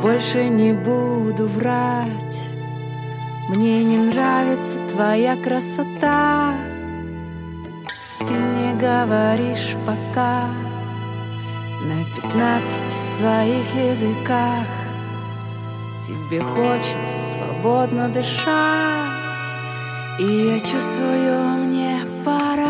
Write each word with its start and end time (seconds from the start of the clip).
Больше 0.00 0.48
не 0.48 0.72
буду 0.72 1.46
врать. 1.46 2.48
Мне 3.48 3.84
не 3.84 3.98
нравится 3.98 4.78
твоя 4.88 5.36
красота. 5.36 6.54
Ты 8.20 8.32
мне 8.32 8.74
говоришь 8.74 9.74
пока 9.84 10.48
на 11.84 12.04
пятнадцати 12.14 12.94
своих 13.18 13.74
языках. 13.74 14.66
Тебе 16.00 16.40
хочется 16.40 17.20
свободно 17.20 18.08
дышать, 18.08 19.42
и 20.18 20.24
я 20.24 20.58
чувствую, 20.58 21.48
мне 21.64 22.00
пора. 22.24 22.61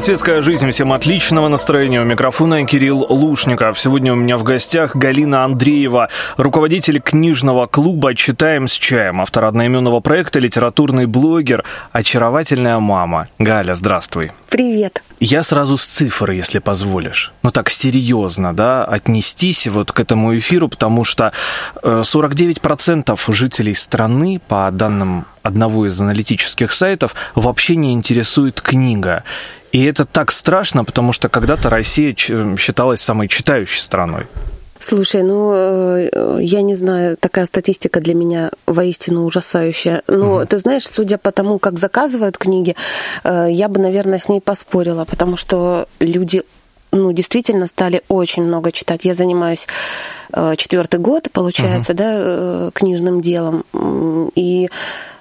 Это 0.00 0.06
«Светская 0.06 0.40
жизнь». 0.40 0.70
Всем 0.70 0.94
отличного 0.94 1.48
настроения. 1.48 2.00
У 2.00 2.04
микрофона 2.04 2.64
Кирилл 2.64 3.04
Лушников. 3.10 3.78
Сегодня 3.78 4.14
у 4.14 4.16
меня 4.16 4.38
в 4.38 4.44
гостях 4.44 4.96
Галина 4.96 5.44
Андреева, 5.44 6.08
руководитель 6.38 7.02
книжного 7.02 7.66
клуба 7.66 8.14
«Читаем 8.14 8.66
с 8.66 8.72
чаем», 8.72 9.20
автор 9.20 9.44
одноименного 9.44 10.00
проекта, 10.00 10.38
литературный 10.38 11.04
блогер, 11.04 11.64
очаровательная 11.92 12.78
мама. 12.78 13.26
Галя, 13.38 13.74
здравствуй. 13.74 14.32
Привет. 14.48 15.02
Я 15.20 15.42
сразу 15.42 15.76
с 15.76 15.84
цифр, 15.84 16.30
если 16.30 16.60
позволишь. 16.60 17.34
Ну 17.42 17.50
так, 17.50 17.68
серьезно, 17.68 18.56
да, 18.56 18.86
отнестись 18.86 19.66
вот 19.66 19.92
к 19.92 20.00
этому 20.00 20.34
эфиру, 20.38 20.68
потому 20.68 21.04
что 21.04 21.34
49% 21.82 23.12
э, 23.12 23.32
жителей 23.34 23.74
страны, 23.74 24.40
по 24.48 24.70
данным 24.72 25.26
одного 25.42 25.86
из 25.86 26.00
аналитических 26.00 26.72
сайтов, 26.72 27.14
вообще 27.34 27.76
не 27.76 27.92
интересует 27.92 28.62
книга. 28.62 29.24
И 29.72 29.84
это 29.84 30.04
так 30.04 30.32
страшно, 30.32 30.84
потому 30.84 31.12
что 31.12 31.28
когда-то 31.28 31.70
Россия 31.70 32.14
считалась 32.14 33.00
самой 33.00 33.28
читающей 33.28 33.80
страной. 33.80 34.26
Слушай, 34.82 35.22
ну, 35.22 35.52
э, 35.54 36.38
я 36.40 36.62
не 36.62 36.74
знаю, 36.74 37.18
такая 37.18 37.44
статистика 37.44 38.00
для 38.00 38.14
меня 38.14 38.50
воистину 38.66 39.26
ужасающая. 39.26 40.02
Но 40.08 40.36
угу. 40.36 40.46
ты 40.46 40.56
знаешь, 40.58 40.88
судя 40.88 41.18
по 41.18 41.32
тому, 41.32 41.58
как 41.58 41.78
заказывают 41.78 42.38
книги, 42.38 42.74
э, 43.22 43.48
я 43.50 43.68
бы, 43.68 43.78
наверное, 43.78 44.18
с 44.18 44.30
ней 44.30 44.40
поспорила, 44.40 45.04
потому 45.04 45.36
что 45.36 45.86
люди 46.00 46.42
ну, 46.92 47.12
действительно 47.12 47.66
стали 47.66 48.02
очень 48.08 48.42
много 48.42 48.72
читать. 48.72 49.04
Я 49.04 49.14
занимаюсь 49.14 49.66
э, 50.32 50.54
четвертый 50.56 50.98
год, 50.98 51.30
получается, 51.30 51.92
uh 51.92 51.96
да, 51.96 52.70
книжным 52.72 53.20
делом. 53.20 53.64
И 54.34 54.70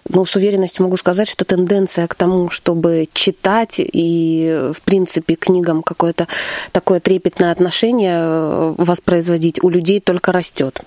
ну, 0.10 0.26
с 0.26 0.36
уверенностью 0.36 0.84
могу 0.84 0.98
сказать, 0.98 1.30
что 1.30 1.46
тенденция 1.46 2.08
к 2.08 2.16
тому, 2.16 2.50
чтобы 2.50 3.08
читать 3.14 3.76
и, 3.80 4.72
в 4.74 4.82
принципе, 4.82 5.36
книгам 5.36 5.84
какое-то 5.84 6.28
такое 6.72 7.00
трепетное 7.00 7.52
отношение 7.52 8.18
э, 8.20 8.76
воспроизводить 8.78 9.64
у 9.64 9.70
людей 9.70 10.00
только 10.00 10.32
растет 10.32 10.82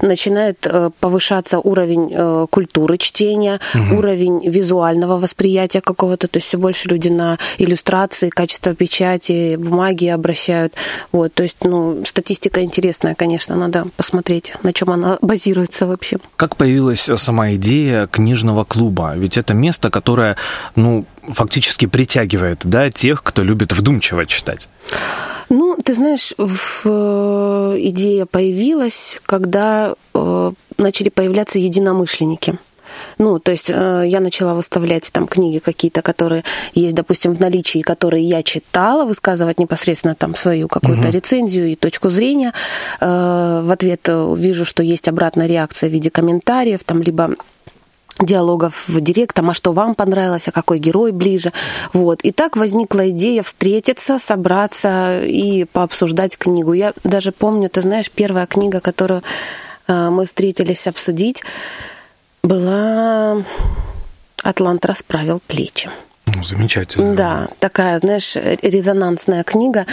начинает 0.00 0.66
э, 0.66 0.90
повышаться 1.00 1.58
уровень 1.58 2.10
э, 2.12 2.46
культуры 2.50 2.98
чтения, 2.98 3.60
угу. 3.74 3.96
уровень 3.98 4.48
визуального 4.48 5.18
восприятия 5.18 5.80
какого-то, 5.80 6.28
то 6.28 6.38
есть 6.38 6.48
все 6.48 6.58
больше 6.58 6.88
люди 6.88 7.08
на 7.08 7.38
иллюстрации, 7.58 8.30
качество 8.30 8.74
печати, 8.74 9.56
бумаги 9.56 10.06
обращают. 10.06 10.74
Вот, 11.12 11.34
то 11.34 11.42
есть, 11.42 11.58
ну, 11.64 12.04
статистика 12.04 12.62
интересная, 12.62 13.14
конечно, 13.14 13.56
надо 13.56 13.86
посмотреть, 13.96 14.54
на 14.62 14.72
чем 14.72 14.90
она 14.90 15.18
базируется 15.20 15.86
вообще. 15.86 16.18
Как 16.36 16.56
появилась 16.56 17.08
сама 17.16 17.54
идея 17.54 18.06
книжного 18.06 18.64
клуба? 18.64 19.14
Ведь 19.16 19.36
это 19.38 19.54
место, 19.54 19.90
которое, 19.90 20.36
ну, 20.76 21.04
фактически 21.28 21.86
притягивает, 21.86 22.60
да, 22.64 22.90
тех, 22.90 23.22
кто 23.22 23.42
любит 23.42 23.72
вдумчиво 23.72 24.26
читать. 24.26 24.68
Ну, 25.50 25.76
ты 25.84 25.94
знаешь, 25.94 26.32
в, 26.38 26.86
идея 27.76 28.24
появилась, 28.24 29.20
когда 29.26 29.94
э, 30.14 30.52
начали 30.78 31.08
появляться 31.08 31.58
единомышленники. 31.58 32.56
Ну, 33.18 33.38
то 33.40 33.50
есть 33.50 33.68
э, 33.68 34.04
я 34.06 34.20
начала 34.20 34.54
выставлять 34.54 35.10
там 35.12 35.26
книги 35.26 35.58
какие-то, 35.58 36.02
которые 36.02 36.44
есть, 36.74 36.94
допустим, 36.94 37.34
в 37.34 37.40
наличии, 37.40 37.80
которые 37.80 38.24
я 38.24 38.44
читала, 38.44 39.04
высказывать 39.04 39.58
непосредственно 39.58 40.14
там 40.14 40.36
свою 40.36 40.68
какую-то 40.68 41.08
угу. 41.08 41.12
рецензию 41.12 41.66
и 41.68 41.74
точку 41.74 42.10
зрения. 42.10 42.52
Э, 43.00 43.60
в 43.64 43.70
ответ 43.72 44.08
вижу, 44.08 44.64
что 44.64 44.84
есть 44.84 45.08
обратная 45.08 45.48
реакция 45.48 45.90
в 45.90 45.92
виде 45.92 46.10
комментариев, 46.10 46.84
там 46.84 47.02
либо 47.02 47.34
диалогов 48.20 48.88
в 48.88 49.00
директом, 49.00 49.50
а 49.50 49.54
что 49.54 49.72
вам 49.72 49.94
понравилось, 49.94 50.48
а 50.48 50.52
какой 50.52 50.78
герой 50.78 51.12
ближе. 51.12 51.52
Вот. 51.92 52.22
И 52.22 52.32
так 52.32 52.56
возникла 52.56 53.10
идея 53.10 53.42
встретиться, 53.42 54.18
собраться 54.18 55.20
и 55.22 55.64
пообсуждать 55.64 56.36
книгу. 56.36 56.72
Я 56.72 56.92
даже 57.04 57.32
помню, 57.32 57.68
ты 57.68 57.82
знаешь, 57.82 58.10
первая 58.10 58.46
книга, 58.46 58.80
которую 58.80 59.22
э, 59.88 60.10
мы 60.10 60.26
встретились 60.26 60.86
обсудить, 60.86 61.42
была 62.42 63.44
«Атлант 64.42 64.84
расправил 64.86 65.40
плечи». 65.46 65.90
Ну, 66.40 66.44
замечательно. 66.44 67.14
Да, 67.14 67.48
такая, 67.58 67.98
знаешь, 67.98 68.34
резонансная 68.62 69.42
книга. 69.44 69.84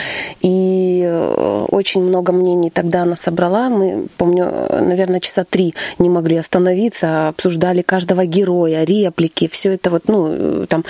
И 0.42 1.04
э, 1.06 1.66
очень 1.70 2.02
много 2.02 2.32
мнений 2.32 2.70
тогда 2.70 3.02
она 3.02 3.18
собрала. 3.18 3.70
Мы, 3.70 4.08
помню, 4.16 4.46
наверное, 4.72 5.20
часа 5.20 5.44
три 5.44 5.74
не 6.00 6.10
могли 6.10 6.38
остановиться, 6.38 7.28
обсуждали 7.28 7.82
каждого 7.82 8.26
героя, 8.26 8.86
реплики, 8.86 9.50
все 9.50 9.74
это 9.74 9.90
вот, 9.90 10.08
ну, 10.08 10.28
э, 10.30 10.66
там, 10.70 10.86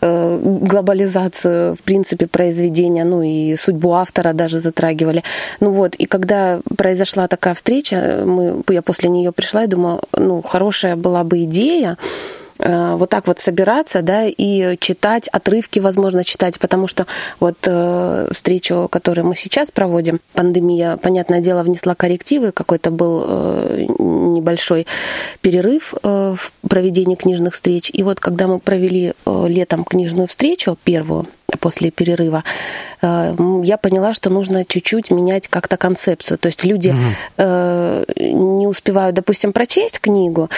э, 0.00 0.40
глобализацию, 0.44 1.74
в 1.74 1.82
принципе, 1.82 2.28
произведения, 2.28 3.04
ну, 3.04 3.22
и 3.22 3.56
судьбу 3.56 3.94
автора 3.94 4.32
даже 4.32 4.60
затрагивали. 4.60 5.24
Ну 5.58 5.72
вот, 5.72 5.96
и 5.96 6.06
когда 6.06 6.60
произошла 6.76 7.26
такая 7.26 7.54
встреча, 7.54 8.22
мы, 8.24 8.62
я 8.70 8.82
после 8.82 9.08
нее 9.08 9.32
пришла 9.32 9.64
и 9.64 9.66
думала, 9.66 10.02
ну, 10.16 10.40
хорошая 10.40 10.94
была 10.94 11.24
бы 11.24 11.42
идея, 11.42 11.96
вот 12.62 13.10
так 13.10 13.26
вот 13.26 13.38
собираться, 13.38 14.02
да, 14.02 14.24
и 14.26 14.76
читать, 14.78 15.28
отрывки, 15.28 15.80
возможно, 15.80 16.24
читать, 16.24 16.58
потому 16.58 16.86
что 16.86 17.06
вот 17.38 17.56
э, 17.66 18.28
встречу, 18.32 18.88
которую 18.90 19.26
мы 19.26 19.36
сейчас 19.36 19.70
проводим, 19.70 20.20
пандемия, 20.34 20.96
понятное 20.96 21.40
дело, 21.40 21.62
внесла 21.62 21.94
коррективы, 21.94 22.52
какой-то 22.52 22.90
был 22.90 23.24
э, 23.26 23.86
небольшой 23.98 24.86
перерыв 25.40 25.94
в 26.02 26.52
проведении 26.68 27.14
книжных 27.14 27.54
встреч, 27.54 27.90
и 27.92 28.02
вот 28.02 28.20
когда 28.20 28.46
мы 28.46 28.58
провели 28.58 29.14
летом 29.26 29.84
книжную 29.84 30.28
встречу, 30.28 30.76
первую, 30.84 31.26
после 31.60 31.90
перерыва, 31.90 32.42
э, 33.02 33.36
я 33.62 33.76
поняла, 33.76 34.14
что 34.14 34.30
нужно 34.30 34.64
чуть-чуть 34.64 35.10
менять 35.10 35.48
как-то 35.48 35.76
концепцию. 35.76 36.38
То 36.38 36.48
есть 36.48 36.64
люди 36.64 36.90
угу. 36.90 38.04
не 38.18 38.66
успевают, 38.66 39.14
допустим, 39.14 39.52
прочесть 39.52 40.00
книгу 40.00 40.50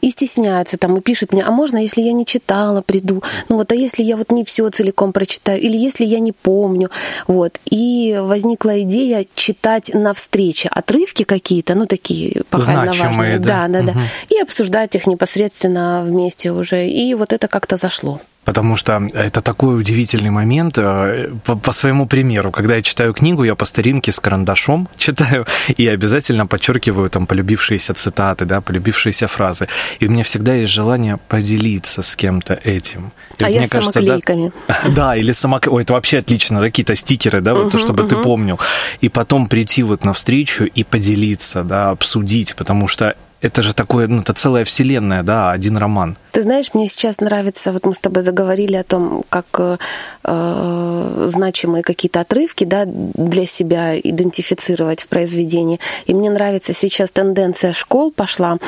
и 0.00 0.10
стесняются 0.10 0.78
там 0.78 0.96
и 0.96 1.00
пишут 1.00 1.32
мне, 1.32 1.42
а 1.42 1.50
можно, 1.50 1.78
если 1.78 2.00
я 2.00 2.12
не 2.12 2.26
читала, 2.26 2.82
приду? 2.82 3.22
Ну 3.48 3.56
вот, 3.56 3.72
а 3.72 3.74
если 3.74 4.02
я 4.02 4.16
вот 4.16 4.30
не 4.32 4.44
все 4.44 4.68
целиком 4.70 5.12
прочитаю, 5.12 5.60
или 5.60 5.76
если 5.76 6.04
я 6.04 6.18
не 6.18 6.32
помню, 6.32 6.90
вот. 7.26 7.60
И 7.66 8.18
возникла 8.20 8.80
идея 8.82 9.26
читать 9.34 9.90
на 9.94 10.14
встрече 10.14 10.68
отрывки 10.68 11.24
какие-то, 11.24 11.74
ну 11.74 11.86
такие 11.86 12.42
похально 12.50 12.92
важные, 12.92 13.38
да, 13.38 13.68
да, 13.68 13.82
да, 13.82 13.92
угу. 13.92 13.92
да, 13.92 14.34
и 14.34 14.40
обсуждать 14.40 14.94
их 14.96 15.06
непосредственно 15.06 16.02
вместе 16.04 16.52
уже. 16.52 16.86
И 16.86 17.14
вот 17.14 17.32
это 17.32 17.48
как-то 17.48 17.76
зашло. 17.76 18.20
Потому 18.46 18.76
что 18.76 19.02
это 19.12 19.40
такой 19.40 19.76
удивительный 19.78 20.30
момент. 20.30 20.78
Э, 20.78 21.32
по, 21.44 21.56
по 21.56 21.72
своему 21.72 22.06
примеру, 22.06 22.52
когда 22.52 22.76
я 22.76 22.82
читаю 22.82 23.12
книгу, 23.12 23.42
я 23.42 23.56
по 23.56 23.64
старинке 23.64 24.12
с 24.12 24.20
карандашом 24.20 24.88
читаю 24.96 25.46
и 25.76 25.88
обязательно 25.88 26.46
подчеркиваю 26.46 27.10
там 27.10 27.26
полюбившиеся 27.26 27.92
цитаты, 27.94 28.44
да, 28.44 28.60
полюбившиеся 28.60 29.26
фразы. 29.26 29.66
И 29.98 30.06
у 30.06 30.10
меня 30.10 30.22
всегда 30.22 30.54
есть 30.54 30.72
желание 30.72 31.18
поделиться 31.28 32.02
с 32.02 32.14
кем-то 32.14 32.54
этим. 32.54 33.10
И 33.38 33.44
а 33.44 33.48
мне 33.48 33.62
я 33.62 33.68
кажется, 33.68 34.00
с 34.00 34.04
самоклейками. 34.04 34.52
Да, 34.68 34.80
да 34.96 35.16
или 35.16 35.32
самоклейками. 35.32 35.76
Ой, 35.76 35.82
это 35.82 35.94
вообще 35.94 36.18
отлично, 36.18 36.60
какие-то 36.60 36.94
стикеры, 36.94 37.40
да, 37.40 37.52
вот, 37.54 37.74
uh 37.74 37.78
чтобы 37.80 38.04
uh 38.04 38.08
ты 38.08 38.16
помнил. 38.16 38.60
И 39.00 39.08
потом 39.08 39.48
прийти 39.48 39.82
вот 39.82 40.04
на 40.04 40.12
встречу 40.12 40.64
и 40.64 40.84
поделиться, 40.84 41.64
да, 41.64 41.90
обсудить, 41.90 42.54
потому 42.54 42.86
что 42.86 43.16
это 43.40 43.62
же 43.62 43.74
такое, 43.74 44.06
ну, 44.06 44.20
это 44.20 44.32
целая 44.32 44.64
вселенная, 44.64 45.22
да, 45.22 45.50
один 45.50 45.76
роман. 45.76 46.16
Ты 46.36 46.42
знаешь, 46.42 46.74
мне 46.74 46.86
сейчас 46.86 47.20
нравится, 47.20 47.72
вот 47.72 47.86
мы 47.86 47.94
с 47.94 47.98
тобой 47.98 48.22
заговорили 48.22 48.76
о 48.76 48.82
том, 48.82 49.24
как 49.30 49.46
э, 49.58 49.78
э, 50.22 51.24
значимые 51.28 51.82
какие-то 51.82 52.20
отрывки, 52.20 52.64
да, 52.64 52.84
для 52.84 53.46
себя 53.46 53.98
идентифицировать 53.98 55.00
в 55.00 55.08
произведении. 55.08 55.80
И 56.04 56.12
мне 56.12 56.28
нравится 56.28 56.74
сейчас 56.74 57.10
тенденция 57.10 57.72
школ 57.72 58.12
пошла 58.12 58.58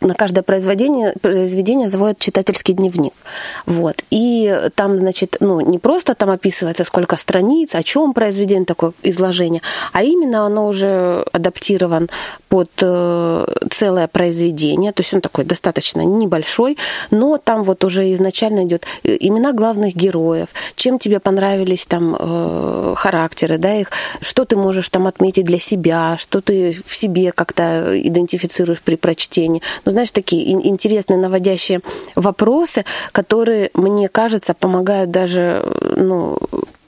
на 0.00 0.14
каждое 0.14 0.42
произведение, 0.42 1.14
произведение 1.20 1.88
заводят 1.88 2.18
читательский 2.18 2.74
дневник. 2.74 3.14
Вот. 3.64 4.02
И 4.10 4.70
там, 4.74 4.98
значит, 4.98 5.36
ну, 5.40 5.60
не 5.60 5.78
просто 5.78 6.14
там 6.14 6.30
описывается, 6.30 6.84
сколько 6.84 7.16
страниц, 7.16 7.74
о 7.74 7.82
чем 7.82 8.12
произведение 8.12 8.66
такое 8.66 8.92
изложение, 9.02 9.62
а 9.92 10.02
именно 10.02 10.44
оно 10.44 10.68
уже 10.68 11.24
адаптирован 11.32 12.08
под 12.48 12.70
э, 12.82 13.46
целое 13.70 14.06
произведение, 14.06 14.92
то 14.92 15.02
есть 15.02 15.14
он 15.14 15.20
такой 15.20 15.44
достаточно 15.44 16.02
небольшой, 16.02 16.76
но 17.10 17.38
там 17.38 17.62
вот 17.62 17.84
уже 17.84 18.12
изначально 18.14 18.64
идет 18.64 18.86
э, 19.04 19.16
имена 19.20 19.52
главных 19.52 19.94
героев, 19.94 20.48
чем 20.74 20.98
тебе 20.98 21.20
понравились 21.20 21.86
там 21.86 22.16
э, 22.18 22.94
характеры, 22.96 23.58
да, 23.58 23.74
их, 23.74 23.90
что 24.20 24.44
ты 24.44 24.56
можешь 24.56 24.88
там 24.88 25.06
отметить 25.06 25.44
для 25.44 25.58
себя, 25.58 26.16
что 26.18 26.40
ты 26.40 26.76
в 26.84 26.94
себе 26.94 27.32
как-то 27.32 27.92
идентифицируешь 27.94 28.80
при 28.82 28.96
прочтении. 28.96 29.62
Ну, 29.84 29.92
знаешь, 29.92 30.10
такие 30.10 30.52
интересные, 30.52 31.18
наводящие 31.18 31.80
вопросы, 32.14 32.84
которые, 33.12 33.70
мне 33.74 34.08
кажется, 34.08 34.54
помогают 34.54 35.10
даже, 35.10 35.64
ну, 35.96 36.38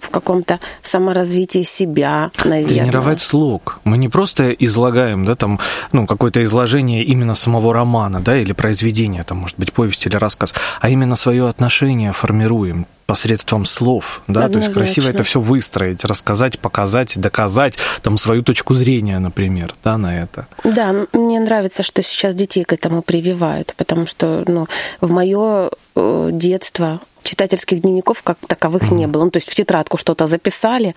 в 0.08 0.10
каком-то 0.10 0.58
саморазвитии 0.82 1.62
себя, 1.62 2.30
наверное. 2.44 2.80
Тренировать 2.80 3.20
слог. 3.20 3.80
Мы 3.84 3.98
не 3.98 4.08
просто 4.08 4.50
излагаем, 4.50 5.24
да, 5.24 5.34
там, 5.34 5.60
ну, 5.92 6.06
какое-то 6.06 6.42
изложение 6.42 7.04
именно 7.04 7.34
самого 7.34 7.72
романа, 7.72 8.20
да, 8.20 8.36
или 8.36 8.52
произведения, 8.52 9.24
там, 9.24 9.38
может 9.38 9.58
быть, 9.58 9.72
повесть 9.72 10.06
или 10.06 10.16
рассказ, 10.16 10.54
а 10.80 10.88
именно 10.88 11.16
свое 11.16 11.48
отношение 11.48 12.12
формируем 12.12 12.86
посредством 13.08 13.64
слов, 13.64 14.20
да, 14.28 14.44
Однозначно. 14.44 14.74
то 14.74 14.80
есть 14.80 14.94
красиво 14.94 15.14
это 15.14 15.22
все 15.22 15.40
выстроить, 15.40 16.04
рассказать, 16.04 16.58
показать, 16.58 17.18
доказать 17.18 17.78
там 18.02 18.18
свою 18.18 18.42
точку 18.42 18.74
зрения, 18.74 19.18
например, 19.18 19.74
да, 19.82 19.96
на 19.96 20.22
это. 20.22 20.46
Да, 20.62 21.06
мне 21.14 21.40
нравится, 21.40 21.82
что 21.82 22.02
сейчас 22.02 22.34
детей 22.34 22.64
к 22.64 22.72
этому 22.74 23.00
прививают, 23.00 23.72
потому 23.78 24.04
что, 24.06 24.44
ну, 24.46 24.66
в 25.00 25.10
мое 25.10 25.70
э, 25.96 26.28
детство 26.32 27.00
читательских 27.22 27.80
дневников 27.80 28.22
как 28.22 28.36
таковых 28.46 28.90
не 28.90 29.06
было. 29.06 29.24
Ну, 29.24 29.30
то 29.30 29.38
есть 29.38 29.50
в 29.50 29.54
тетрадку 29.54 29.96
что-то 29.96 30.26
записали, 30.26 30.94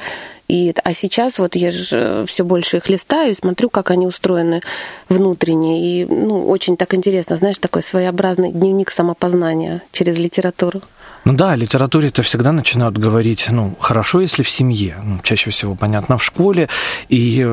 и, 0.49 0.73
а 0.83 0.93
сейчас 0.93 1.39
вот 1.39 1.55
я 1.55 1.71
же 1.71 2.25
все 2.27 2.43
больше 2.43 2.77
их 2.77 2.89
листаю 2.89 3.31
и 3.31 3.35
смотрю, 3.35 3.69
как 3.69 3.89
они 3.89 4.05
устроены 4.05 4.59
внутренне. 5.07 6.01
И 6.01 6.05
ну, 6.05 6.49
очень 6.49 6.75
так 6.75 6.93
интересно, 6.93 7.37
знаешь, 7.37 7.57
такой 7.57 7.83
своеобразный 7.83 8.51
дневник 8.51 8.91
самопознания 8.91 9.81
через 9.93 10.17
литературу. 10.17 10.81
Ну 11.31 11.37
да, 11.37 11.51
о 11.51 11.55
литературе 11.55 12.09
это 12.09 12.23
всегда 12.23 12.51
начинают 12.51 12.97
говорить, 12.97 13.47
ну, 13.49 13.73
хорошо, 13.79 14.19
если 14.19 14.43
в 14.43 14.49
семье, 14.49 14.97
ну, 15.01 15.17
чаще 15.23 15.49
всего, 15.49 15.75
понятно, 15.75 16.17
в 16.17 16.23
школе. 16.25 16.67
И, 17.07 17.47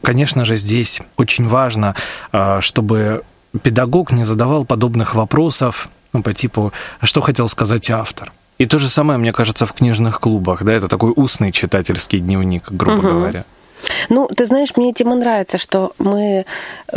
конечно 0.00 0.46
же, 0.46 0.56
здесь 0.56 1.02
очень 1.18 1.46
важно, 1.46 1.94
а, 2.32 2.62
чтобы 2.62 3.22
педагог 3.62 4.10
не 4.10 4.24
задавал 4.24 4.64
подобных 4.64 5.14
вопросов, 5.14 5.90
ну, 6.14 6.22
по 6.22 6.32
типу, 6.32 6.72
«А 6.98 7.04
что 7.04 7.20
хотел 7.20 7.46
сказать 7.50 7.90
автор. 7.90 8.32
И 8.56 8.64
то 8.64 8.78
же 8.78 8.88
самое, 8.88 9.18
мне 9.18 9.34
кажется, 9.34 9.66
в 9.66 9.74
книжных 9.74 10.18
клубах, 10.18 10.62
да, 10.62 10.72
это 10.72 10.88
такой 10.88 11.12
устный 11.14 11.52
читательский 11.52 12.20
дневник, 12.20 12.72
грубо 12.72 13.00
угу. 13.00 13.08
говоря. 13.08 13.44
Ну, 14.08 14.28
ты 14.28 14.46
знаешь, 14.46 14.76
мне 14.76 14.90
и 14.90 15.04
нравится, 15.04 15.58
что 15.58 15.92
мы, 15.98 16.44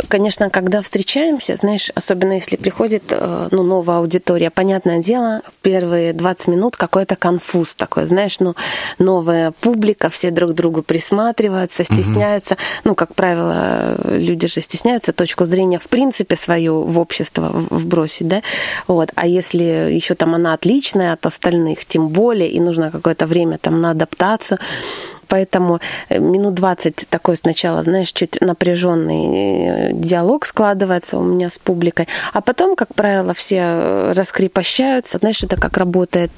конечно, 0.08 0.50
когда 0.50 0.82
встречаемся, 0.82 1.56
знаешь, 1.56 1.90
особенно 1.94 2.34
если 2.34 2.56
приходит 2.56 3.04
э, 3.10 3.48
ну, 3.50 3.62
новая 3.62 3.98
аудитория, 3.98 4.50
понятное 4.50 4.98
дело, 4.98 5.42
первые 5.62 6.12
20 6.12 6.48
минут 6.48 6.76
какой-то 6.76 7.16
конфуз 7.16 7.74
такой, 7.74 8.06
знаешь, 8.06 8.40
ну, 8.40 8.54
новая 8.98 9.52
публика, 9.52 10.10
все 10.10 10.30
друг 10.30 10.52
другу 10.52 10.82
присматриваются, 10.82 11.84
стесняются. 11.84 12.54
Угу. 12.54 12.60
Ну, 12.84 12.94
как 12.94 13.14
правило, 13.14 13.96
люди 14.04 14.46
же 14.46 14.60
стесняются 14.60 15.12
точку 15.12 15.44
зрения 15.44 15.78
в 15.78 15.88
принципе 15.88 16.36
свою 16.36 16.82
в 16.82 16.98
общество 16.98 17.50
вбросить, 17.52 18.28
да, 18.28 18.42
вот. 18.86 19.10
А 19.14 19.26
если 19.26 19.64
еще 19.64 20.14
там 20.14 20.34
она 20.34 20.54
отличная 20.54 21.12
от 21.12 21.26
остальных, 21.26 21.84
тем 21.84 22.08
более, 22.08 22.50
и 22.50 22.60
нужно 22.60 22.90
какое-то 22.90 23.26
время 23.26 23.58
там 23.58 23.80
на 23.80 23.90
адаптацию, 23.90 24.58
поэтому 25.34 25.80
э, 26.10 26.20
минут 26.20 26.54
20 26.54 27.06
такой 27.10 27.36
сначала, 27.36 27.82
знаешь, 27.82 28.12
чуть 28.12 28.40
напряженный 28.40 29.88
э, 29.88 29.92
диалог 29.92 30.46
складывается 30.46 31.18
у 31.18 31.24
меня 31.24 31.48
с 31.48 31.58
публикой, 31.58 32.06
а 32.32 32.40
потом, 32.40 32.76
как 32.76 32.94
правило, 32.94 33.32
все 33.34 33.58
э, 33.60 34.12
раскрепощаются. 34.12 35.18
Знаешь, 35.18 35.42
это 35.42 35.56
как 35.56 35.76
работает 35.76 36.32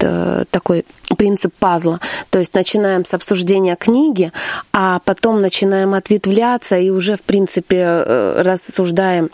такой 0.51 0.85
принцип 1.19 1.53
пазла. 1.59 2.01
То 2.31 2.39
есть 2.39 2.55
начинаем 2.55 3.05
с 3.05 3.15
обсуждения 3.15 3.77
книги, 3.77 4.33
а 4.73 5.01
потом 5.05 5.43
начинаем 5.43 5.93
ответвляться 5.95 6.79
и 6.79 6.91
уже, 6.91 7.17
в 7.17 7.23
принципе, 7.23 8.03
рассуждаем 8.39 9.31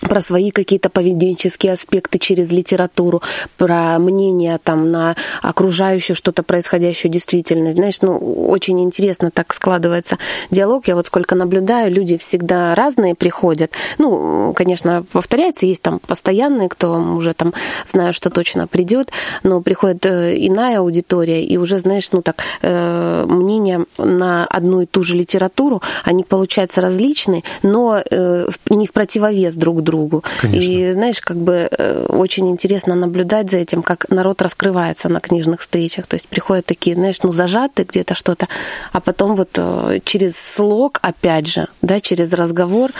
про 0.00 0.20
свои 0.20 0.50
какие-то 0.50 0.88
поведенческие 0.90 1.72
аспекты 1.72 2.18
через 2.18 2.50
литературу, 2.50 3.22
про 3.56 3.98
мнение 3.98 4.58
там 4.62 4.90
на 4.90 5.16
окружающую 5.42 6.16
что-то 6.16 6.42
происходящую 6.42 7.12
действительность. 7.12 7.76
Знаешь, 7.76 8.00
ну, 8.02 8.16
очень 8.48 8.80
интересно 8.80 9.30
так 9.30 9.52
складывается 9.54 10.18
диалог. 10.50 10.88
Я 10.88 10.94
вот 10.94 11.06
сколько 11.06 11.34
наблюдаю, 11.34 11.92
люди 11.92 12.16
всегда 12.16 12.74
разные 12.74 13.14
приходят. 13.14 13.72
Ну, 13.98 14.52
конечно, 14.54 15.04
повторяется, 15.12 15.66
есть 15.66 15.82
там 15.82 15.98
постоянные, 15.98 16.68
кто 16.68 16.94
уже 16.94 17.34
там 17.34 17.52
знаю, 17.86 18.12
что 18.12 18.30
точно 18.30 18.66
придет, 18.66 19.10
но 19.42 19.60
приходит 19.60 20.06
э, 20.06 20.36
иная 20.36 20.78
аудитория, 20.78 21.44
и 21.44 21.56
уже, 21.56 21.78
знаешь, 21.78 22.10
ну 22.12 22.22
так, 22.22 22.42
э, 22.62 23.24
мнения 23.26 23.84
на 23.98 24.46
одну 24.46 24.82
и 24.82 24.86
ту 24.86 25.02
же 25.02 25.16
литературу, 25.16 25.82
они 26.04 26.24
получаются 26.24 26.80
различные, 26.80 27.42
но 27.62 28.02
э, 28.10 28.46
не 28.70 28.86
в 28.86 28.92
противовес 28.92 29.54
друг 29.54 29.82
другу 29.82 29.89
другу. 29.90 30.24
Конечно. 30.40 30.62
И 30.62 30.92
знаешь, 30.92 31.20
как 31.20 31.36
бы 31.36 31.68
э, 31.70 32.06
очень 32.08 32.48
интересно 32.48 32.94
наблюдать 32.94 33.50
за 33.50 33.58
этим, 33.58 33.82
как 33.82 34.08
народ 34.10 34.42
раскрывается 34.42 35.08
на 35.08 35.20
книжных 35.20 35.60
встречах. 35.60 36.06
То 36.06 36.16
есть 36.16 36.28
приходят 36.28 36.66
такие, 36.66 36.94
знаешь, 36.94 37.22
ну 37.22 37.30
зажаты 37.30 37.82
где-то 37.82 38.14
что-то, 38.14 38.46
а 38.92 39.00
потом 39.00 39.36
вот 39.36 39.50
э, 39.58 40.00
через 40.04 40.36
слог, 40.36 40.98
опять 41.02 41.46
же, 41.46 41.66
да, 41.82 42.00
через 42.00 42.32
разговор, 42.32 42.90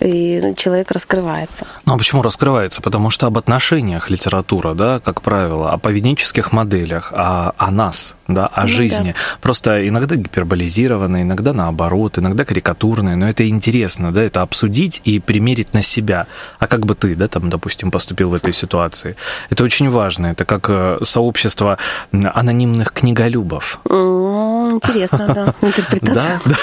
и 0.00 0.54
человек 0.56 0.90
раскрывается. 0.90 1.66
Ну 1.84 1.94
а 1.94 1.98
почему 1.98 2.22
раскрывается? 2.22 2.80
Потому 2.80 3.10
что 3.10 3.26
об 3.26 3.36
отношениях 3.36 4.10
литература, 4.10 4.74
да, 4.74 5.00
как 5.00 5.20
правило, 5.22 5.72
о 5.72 5.78
поведенческих 5.78 6.52
моделях, 6.52 7.12
о, 7.12 7.52
о 7.56 7.70
нас, 7.70 8.16
да, 8.34 8.46
о 8.46 8.62
Ну 8.62 8.68
жизни. 8.68 9.14
Просто 9.40 9.88
иногда 9.88 10.16
гиперболизированно, 10.16 11.22
иногда 11.22 11.52
наоборот, 11.52 12.18
иногда 12.18 12.44
карикатурные, 12.44 13.16
но 13.16 13.28
это 13.28 13.48
интересно, 13.48 14.12
да, 14.12 14.22
это 14.22 14.42
обсудить 14.42 15.00
и 15.04 15.18
примерить 15.20 15.74
на 15.74 15.82
себя. 15.82 16.26
А 16.58 16.66
как 16.66 16.86
бы 16.86 16.94
ты, 16.94 17.14
да, 17.14 17.28
там, 17.28 17.50
допустим, 17.50 17.90
поступил 17.90 18.30
в 18.30 18.34
этой 18.34 18.52
ситуации? 18.52 19.16
Это 19.50 19.64
очень 19.64 19.90
важно, 19.90 20.26
это 20.26 20.44
как 20.44 20.66
э, 20.68 20.98
сообщество 21.02 21.78
анонимных 22.12 22.92
книголюбов. 22.92 23.80
Интересно, 23.86 25.26
да, 25.34 25.54
интерпретация. 25.66 26.14
Да, 26.14 26.40
да. 26.44 26.56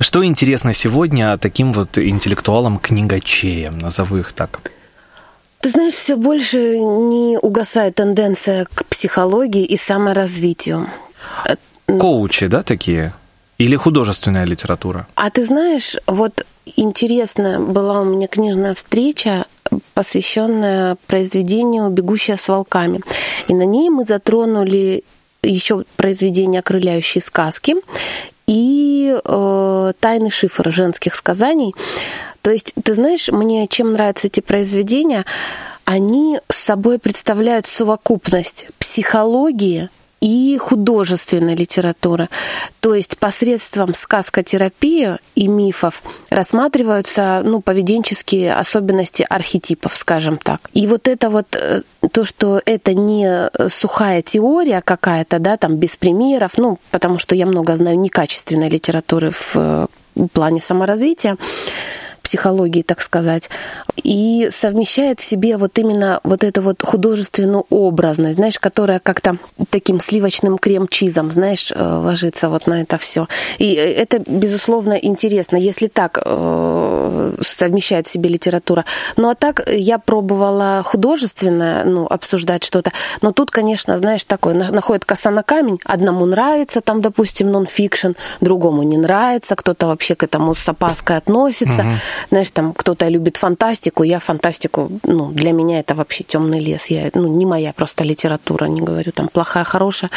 Что 0.00 0.24
интересно 0.24 0.74
сегодня 0.74 1.38
таким 1.38 1.72
вот 1.72 1.98
интеллектуалам-книгачеям, 1.98 3.78
назову 3.78 4.16
их 4.16 4.32
так? 4.32 4.60
Ты 5.64 5.70
знаешь, 5.70 5.94
все 5.94 6.16
больше 6.16 6.78
не 6.78 7.38
угасает 7.40 7.94
тенденция 7.94 8.66
к 8.66 8.84
психологии 8.84 9.64
и 9.64 9.78
саморазвитию. 9.78 10.90
Э, 11.46 11.56
Коучи, 11.86 12.48
да, 12.48 12.62
такие? 12.62 13.14
Или 13.56 13.74
художественная 13.76 14.44
литература? 14.44 15.06
А 15.14 15.30
ты 15.30 15.42
знаешь, 15.42 15.96
вот 16.06 16.44
интересно, 16.76 17.60
была 17.60 18.02
у 18.02 18.04
меня 18.04 18.26
книжная 18.26 18.74
встреча, 18.74 19.46
посвященная 19.94 20.98
произведению 21.06 21.88
«Бегущая 21.88 22.36
с 22.36 22.46
волками». 22.46 23.00
И 23.48 23.54
на 23.54 23.64
ней 23.64 23.88
мы 23.88 24.04
затронули 24.04 25.02
еще 25.42 25.84
произведение 25.96 26.58
«Окрыляющие 26.58 27.22
сказки» 27.22 27.76
и 28.46 29.16
э, 29.16 29.92
«Тайны 29.98 30.30
шифра 30.30 30.70
женских 30.70 31.14
сказаний». 31.14 31.74
То 32.44 32.50
есть, 32.50 32.74
ты 32.84 32.92
знаешь, 32.92 33.30
мне 33.30 33.66
чем 33.68 33.94
нравятся 33.94 34.26
эти 34.26 34.40
произведения, 34.40 35.24
они 35.86 36.40
собой 36.50 36.98
представляют 36.98 37.64
совокупность 37.64 38.66
психологии, 38.78 39.88
и 40.20 40.56
художественной 40.56 41.54
литературы. 41.54 42.30
То 42.80 42.94
есть 42.94 43.18
посредством 43.18 43.92
сказкотерапии 43.92 45.18
и 45.34 45.48
мифов 45.48 46.02
рассматриваются 46.30 47.42
ну, 47.44 47.60
поведенческие 47.60 48.54
особенности 48.54 49.26
архетипов, 49.28 49.94
скажем 49.94 50.38
так. 50.38 50.70
И 50.72 50.86
вот 50.86 51.08
это 51.08 51.28
вот 51.28 51.54
э, 51.54 51.82
то, 52.10 52.24
что 52.24 52.62
это 52.64 52.94
не 52.94 53.50
сухая 53.68 54.22
теория 54.22 54.80
какая-то, 54.80 55.38
да, 55.40 55.58
там 55.58 55.76
без 55.76 55.98
примеров, 55.98 56.52
ну, 56.56 56.78
потому 56.90 57.18
что 57.18 57.34
я 57.34 57.44
много 57.44 57.76
знаю 57.76 57.98
некачественной 58.00 58.70
литературы 58.70 59.30
в 59.30 59.56
э, 59.56 59.86
плане 60.32 60.62
саморазвития, 60.62 61.36
психологии, 62.34 62.82
так 62.82 63.00
сказать, 63.00 63.48
и 64.02 64.48
совмещает 64.50 65.20
в 65.20 65.24
себе 65.24 65.56
вот 65.56 65.78
именно 65.78 66.18
вот 66.24 66.42
эту 66.42 66.62
вот 66.62 66.82
художественную 66.82 67.64
образность, 67.70 68.36
знаешь, 68.36 68.58
которая 68.58 68.98
как-то 68.98 69.36
таким 69.70 70.00
сливочным 70.00 70.58
крем-чизом, 70.58 71.30
знаешь, 71.30 71.70
э, 71.70 71.80
ложится 71.80 72.48
вот 72.48 72.66
на 72.66 72.82
это 72.82 72.98
все. 72.98 73.28
И 73.58 73.72
это, 73.74 74.18
безусловно, 74.18 74.94
интересно, 74.94 75.56
если 75.56 75.86
так 75.86 76.18
э, 76.24 77.36
совмещает 77.40 78.08
в 78.08 78.10
себе 78.10 78.30
литература. 78.30 78.84
Ну, 79.16 79.30
а 79.30 79.36
так 79.36 79.62
я 79.72 79.98
пробовала 79.98 80.82
художественно, 80.84 81.84
ну, 81.84 82.06
обсуждать 82.06 82.64
что-то, 82.64 82.90
но 83.22 83.30
тут, 83.30 83.52
конечно, 83.52 83.96
знаешь, 83.96 84.24
такой, 84.24 84.54
находит 84.54 85.04
коса 85.04 85.30
на 85.30 85.44
камень, 85.44 85.78
одному 85.84 86.26
нравится, 86.26 86.80
там, 86.80 87.00
допустим, 87.00 87.52
нон-фикшн, 87.52 88.12
другому 88.40 88.82
не 88.82 88.96
нравится, 88.96 89.54
кто-то 89.54 89.86
вообще 89.86 90.16
к 90.16 90.24
этому 90.24 90.56
с 90.56 90.68
опаской 90.68 91.16
относится. 91.16 91.84
Мгм. 91.84 91.94
Знаешь, 92.30 92.50
там 92.50 92.72
кто-то 92.72 93.08
любит 93.08 93.36
фантастику, 93.36 94.02
я 94.02 94.18
фантастику, 94.18 94.90
ну, 95.04 95.30
для 95.30 95.52
меня 95.52 95.80
это 95.80 95.94
вообще 95.94 96.24
темный 96.24 96.60
лес. 96.60 96.86
Я, 96.86 97.10
ну, 97.14 97.26
не 97.28 97.46
моя 97.46 97.72
просто 97.72 98.04
литература, 98.04 98.66
не 98.66 98.80
говорю 98.80 99.12
там 99.12 99.28
плохая, 99.28 99.64
хорошая. 99.64 100.10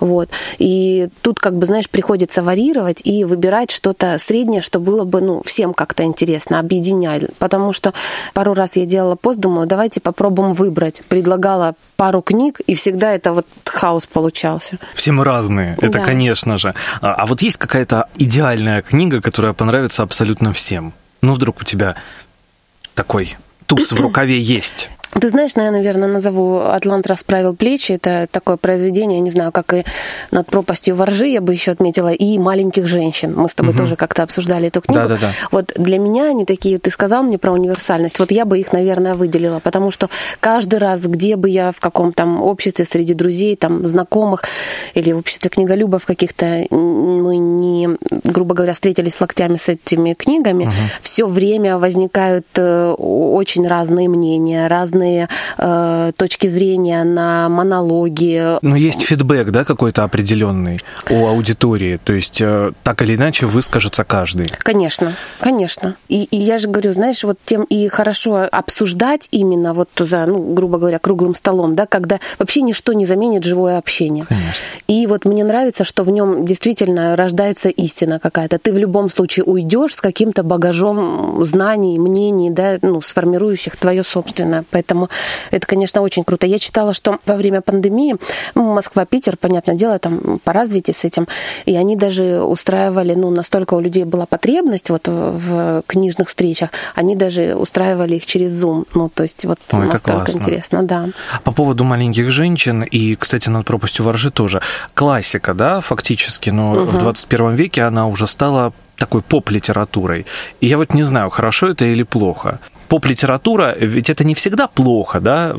Вот. 0.00 0.30
И 0.58 1.08
тут, 1.22 1.38
как 1.40 1.56
бы, 1.56 1.66
знаешь, 1.66 1.88
приходится 1.88 2.42
варьировать 2.42 3.02
и 3.04 3.24
выбирать 3.24 3.70
что-то 3.70 4.18
среднее, 4.18 4.62
что 4.62 4.80
было 4.80 5.04
бы, 5.04 5.20
ну, 5.20 5.42
всем 5.44 5.74
как-то 5.74 6.04
интересно, 6.04 6.58
объединять. 6.58 7.24
Потому 7.38 7.72
что 7.72 7.92
пару 8.34 8.54
раз 8.54 8.76
я 8.76 8.86
делала 8.86 9.16
пост, 9.16 9.38
думаю, 9.38 9.66
давайте 9.66 10.00
попробуем 10.00 10.52
выбрать. 10.52 11.02
Предлагала 11.08 11.74
пару 11.96 12.22
книг, 12.22 12.60
и 12.66 12.74
всегда 12.74 13.14
это 13.14 13.32
вот 13.32 13.46
хаос 13.64 14.06
получался. 14.06 14.78
Все 14.94 15.12
мы 15.12 15.24
разные, 15.24 15.76
это 15.80 15.98
Да. 15.98 16.04
конечно 16.04 16.58
же. 16.58 16.74
А, 17.00 17.14
а 17.14 17.26
вот 17.26 17.42
есть 17.42 17.56
какая-то 17.56 18.08
идеальная 18.16 18.82
книга, 18.82 19.20
которая 19.20 19.52
понравится 19.52 20.02
абсолютно 20.02 20.52
всем? 20.52 20.92
Ну, 21.22 21.34
вдруг 21.34 21.60
у 21.60 21.64
тебя 21.64 21.96
такой 22.94 23.36
туз 23.66 23.92
в 23.92 24.00
рукаве 24.00 24.38
есть. 24.38 24.90
Ты 25.12 25.30
знаешь, 25.30 25.56
ну, 25.56 25.62
я, 25.62 25.70
наверное, 25.70 26.08
назову 26.08 26.58
«Атлант 26.60 27.06
расправил 27.06 27.54
плечи». 27.56 27.92
Это 27.92 28.28
такое 28.30 28.56
произведение, 28.56 29.20
не 29.20 29.30
знаю, 29.30 29.52
как 29.52 29.72
и 29.72 29.84
«Над 30.30 30.46
пропастью 30.46 30.96
воржи» 30.96 31.26
я 31.28 31.40
бы 31.40 31.52
еще 31.52 31.70
отметила, 31.70 32.12
и 32.12 32.38
«Маленьких 32.38 32.86
женщин». 32.86 33.34
Мы 33.34 33.48
с 33.48 33.54
тобой 33.54 33.72
Мгм. 33.72 33.82
тоже 33.82 33.96
как-то 33.96 34.22
обсуждали 34.22 34.68
эту 34.68 34.80
книгу. 34.82 35.02
Да-да-да. 35.02 35.30
Вот 35.50 35.72
для 35.76 35.98
меня 35.98 36.28
они 36.30 36.44
такие, 36.44 36.78
ты 36.78 36.90
сказал 36.90 37.22
мне 37.22 37.38
про 37.38 37.52
универсальность, 37.52 38.18
вот 38.18 38.30
я 38.30 38.44
бы 38.44 38.58
их, 38.58 38.72
наверное, 38.72 39.14
выделила, 39.14 39.60
потому 39.60 39.90
что 39.90 40.10
каждый 40.40 40.78
раз, 40.78 41.00
где 41.02 41.36
бы 41.36 41.48
я 41.48 41.72
в 41.72 41.80
каком 41.80 42.12
там 42.12 42.42
обществе, 42.42 42.84
среди 42.84 43.14
друзей, 43.14 43.56
там, 43.56 43.88
знакомых 43.88 44.44
или 44.94 45.12
в 45.12 45.18
обществе 45.18 45.48
книголюбов 45.50 46.04
каких-то, 46.04 46.64
мы 46.70 47.38
не, 47.38 47.88
грубо 48.24 48.54
говоря, 48.54 48.74
встретились 48.74 49.20
локтями 49.20 49.56
с 49.56 49.68
этими 49.68 50.12
книгами, 50.14 50.70
все 51.00 51.26
время 51.26 51.78
возникают 51.78 52.46
э, 52.56 52.92
очень 52.92 53.66
разные 53.66 54.08
мнения, 54.08 54.66
разные 54.66 54.97
э, 55.02 56.12
точки 56.16 56.46
зрения 56.46 57.04
на 57.04 57.48
монологи, 57.48 58.58
Но 58.62 58.76
есть 58.76 59.02
фидбэк, 59.02 59.50
да, 59.50 59.64
какой-то 59.64 60.04
определенный 60.04 60.80
у 61.10 61.26
аудитории. 61.26 61.98
То 62.02 62.12
есть 62.12 62.40
э, 62.40 62.72
так 62.82 63.02
или 63.02 63.16
иначе 63.16 63.46
выскажется 63.46 64.04
каждый. 64.04 64.46
Конечно, 64.58 65.14
конечно. 65.40 65.96
И, 66.08 66.24
и 66.24 66.36
я 66.36 66.58
же 66.58 66.68
говорю, 66.68 66.92
знаешь, 66.92 67.24
вот 67.24 67.38
тем 67.44 67.64
и 67.64 67.88
хорошо 67.88 68.48
обсуждать 68.50 69.28
именно 69.30 69.74
вот 69.74 69.88
за, 69.96 70.26
ну, 70.26 70.54
грубо 70.54 70.78
говоря, 70.78 70.98
круглым 70.98 71.34
столом, 71.34 71.74
да, 71.74 71.86
когда 71.86 72.18
вообще 72.38 72.62
ничто 72.62 72.92
не 72.92 73.06
заменит 73.06 73.44
живое 73.44 73.78
общение. 73.78 74.24
Конечно. 74.26 74.64
И 74.86 75.06
вот 75.06 75.24
мне 75.24 75.44
нравится, 75.44 75.84
что 75.84 76.02
в 76.02 76.10
нем 76.10 76.44
действительно 76.44 77.16
рождается 77.16 77.68
истина 77.68 78.18
какая-то. 78.18 78.58
Ты 78.58 78.72
в 78.72 78.78
любом 78.78 79.10
случае 79.10 79.44
уйдешь 79.44 79.94
с 79.94 80.00
каким-то 80.00 80.42
багажом 80.42 81.44
знаний, 81.44 81.98
мнений, 81.98 82.50
да, 82.50 82.78
ну, 82.82 83.00
сформирующих 83.00 83.76
твое 83.76 84.02
собственное. 84.02 84.64
Поэтому 84.70 84.87
это, 85.50 85.66
конечно, 85.66 86.02
очень 86.02 86.24
круто. 86.24 86.46
Я 86.46 86.58
читала, 86.58 86.94
что 86.94 87.18
во 87.26 87.36
время 87.36 87.60
пандемии 87.60 88.16
ну, 88.54 88.74
Москва, 88.74 89.04
Питер, 89.04 89.36
понятное 89.36 89.74
дело, 89.74 89.98
там 89.98 90.40
по 90.42 90.52
развитию 90.52 90.94
с 90.94 91.04
этим, 91.04 91.26
и 91.66 91.76
они 91.76 91.96
даже 91.96 92.42
устраивали, 92.42 93.14
ну, 93.14 93.30
настолько 93.30 93.74
у 93.74 93.80
людей 93.80 94.04
была 94.04 94.26
потребность 94.26 94.90
вот 94.90 95.08
в 95.08 95.82
книжных 95.86 96.28
встречах, 96.28 96.70
они 96.94 97.16
даже 97.16 97.54
устраивали 97.54 98.16
их 98.16 98.26
через 98.26 98.52
Zoom. 98.52 98.86
Ну, 98.94 99.08
то 99.08 99.22
есть 99.22 99.44
вот 99.44 99.58
Ой, 99.72 99.84
это 99.84 99.92
настолько 99.92 100.24
классно. 100.24 100.38
интересно, 100.38 100.82
да. 100.82 101.08
По 101.44 101.52
поводу 101.52 101.84
маленьких 101.84 102.30
женщин 102.30 102.82
и, 102.82 103.16
кстати, 103.16 103.48
над 103.48 103.66
пропастью 103.66 104.04
воржи 104.04 104.30
тоже. 104.30 104.60
Классика, 104.94 105.54
да, 105.54 105.80
фактически, 105.80 106.50
но 106.50 106.84
в 106.84 106.98
21 106.98 107.54
веке 107.54 107.82
она 107.82 108.06
уже 108.06 108.26
стала 108.26 108.72
такой 108.96 109.22
поп-литературой. 109.22 110.26
И 110.60 110.66
я 110.66 110.76
вот 110.76 110.94
не 110.94 111.04
знаю, 111.04 111.30
хорошо 111.30 111.68
это 111.68 111.84
или 111.84 112.02
плохо. 112.02 112.58
Поп-литература, 112.88 113.74
ведь 113.78 114.10
это 114.10 114.24
не 114.24 114.34
всегда 114.34 114.66
плохо, 114.66 115.20
да, 115.20 115.52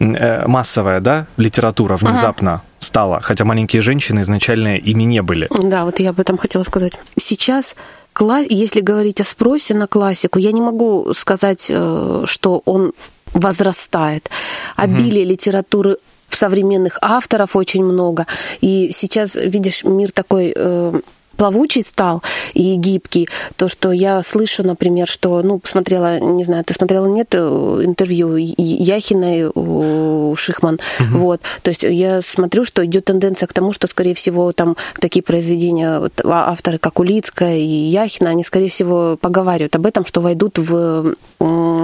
э, 0.00 0.46
массовая, 0.46 1.00
да, 1.00 1.26
литература 1.36 1.96
внезапно 1.96 2.62
стало, 2.78 3.20
хотя 3.20 3.44
маленькие 3.44 3.82
женщины 3.82 4.20
изначально 4.20 4.76
ими 4.76 5.04
не 5.04 5.22
были. 5.22 5.48
Да, 5.62 5.84
вот 5.84 6.00
я 6.00 6.10
об 6.10 6.20
этом 6.20 6.38
хотела 6.38 6.64
сказать. 6.64 6.94
Сейчас 7.18 7.74
если 8.48 8.80
говорить 8.80 9.20
о 9.20 9.24
спросе 9.24 9.74
на 9.74 9.86
классику, 9.86 10.38
я 10.38 10.52
не 10.52 10.60
могу 10.60 11.12
сказать, 11.14 11.66
э, 11.68 12.22
что 12.26 12.62
он 12.64 12.92
возрастает. 13.32 14.30
Обилие 14.76 15.24
угу. 15.24 15.32
литературы 15.32 15.96
современных 16.28 16.98
авторов 17.02 17.56
очень 17.56 17.84
много. 17.84 18.26
И 18.60 18.90
сейчас, 18.92 19.34
видишь, 19.34 19.84
мир 19.84 20.12
такой 20.12 20.52
э, 20.54 21.00
плавучий 21.36 21.82
стал 21.82 22.22
и 22.54 22.76
гибкий, 22.76 23.28
то, 23.56 23.68
что 23.68 23.92
я 23.92 24.22
слышу, 24.22 24.62
например, 24.62 25.06
что, 25.06 25.42
ну, 25.42 25.58
посмотрела, 25.58 26.18
не 26.20 26.44
знаю, 26.44 26.64
ты 26.64 26.74
смотрела, 26.74 27.06
нет, 27.06 27.28
э, 27.32 27.82
интервью 27.84 28.36
Яхиной 28.36 29.50
у 29.54 30.34
Шихман, 30.36 30.80
угу. 31.00 31.18
вот, 31.18 31.40
то 31.62 31.70
есть 31.70 31.82
я 31.82 32.22
смотрю, 32.22 32.64
что 32.64 32.84
идет 32.84 33.06
тенденция 33.06 33.46
к 33.46 33.52
тому, 33.52 33.72
что, 33.72 33.86
скорее 33.86 34.14
всего, 34.14 34.52
там 34.52 34.76
такие 35.00 35.22
произведения, 35.22 35.98
вот, 35.98 36.12
а, 36.24 36.50
авторы, 36.50 36.78
как 36.78 36.98
Улицкая 37.00 37.56
и 37.56 37.62
Яхина, 37.62 38.30
они, 38.30 38.44
скорее 38.44 38.68
всего, 38.68 39.16
поговаривают 39.20 39.76
об 39.76 39.86
этом, 39.86 40.04
что 40.04 40.20
войдут 40.20 40.58
в 40.58 41.14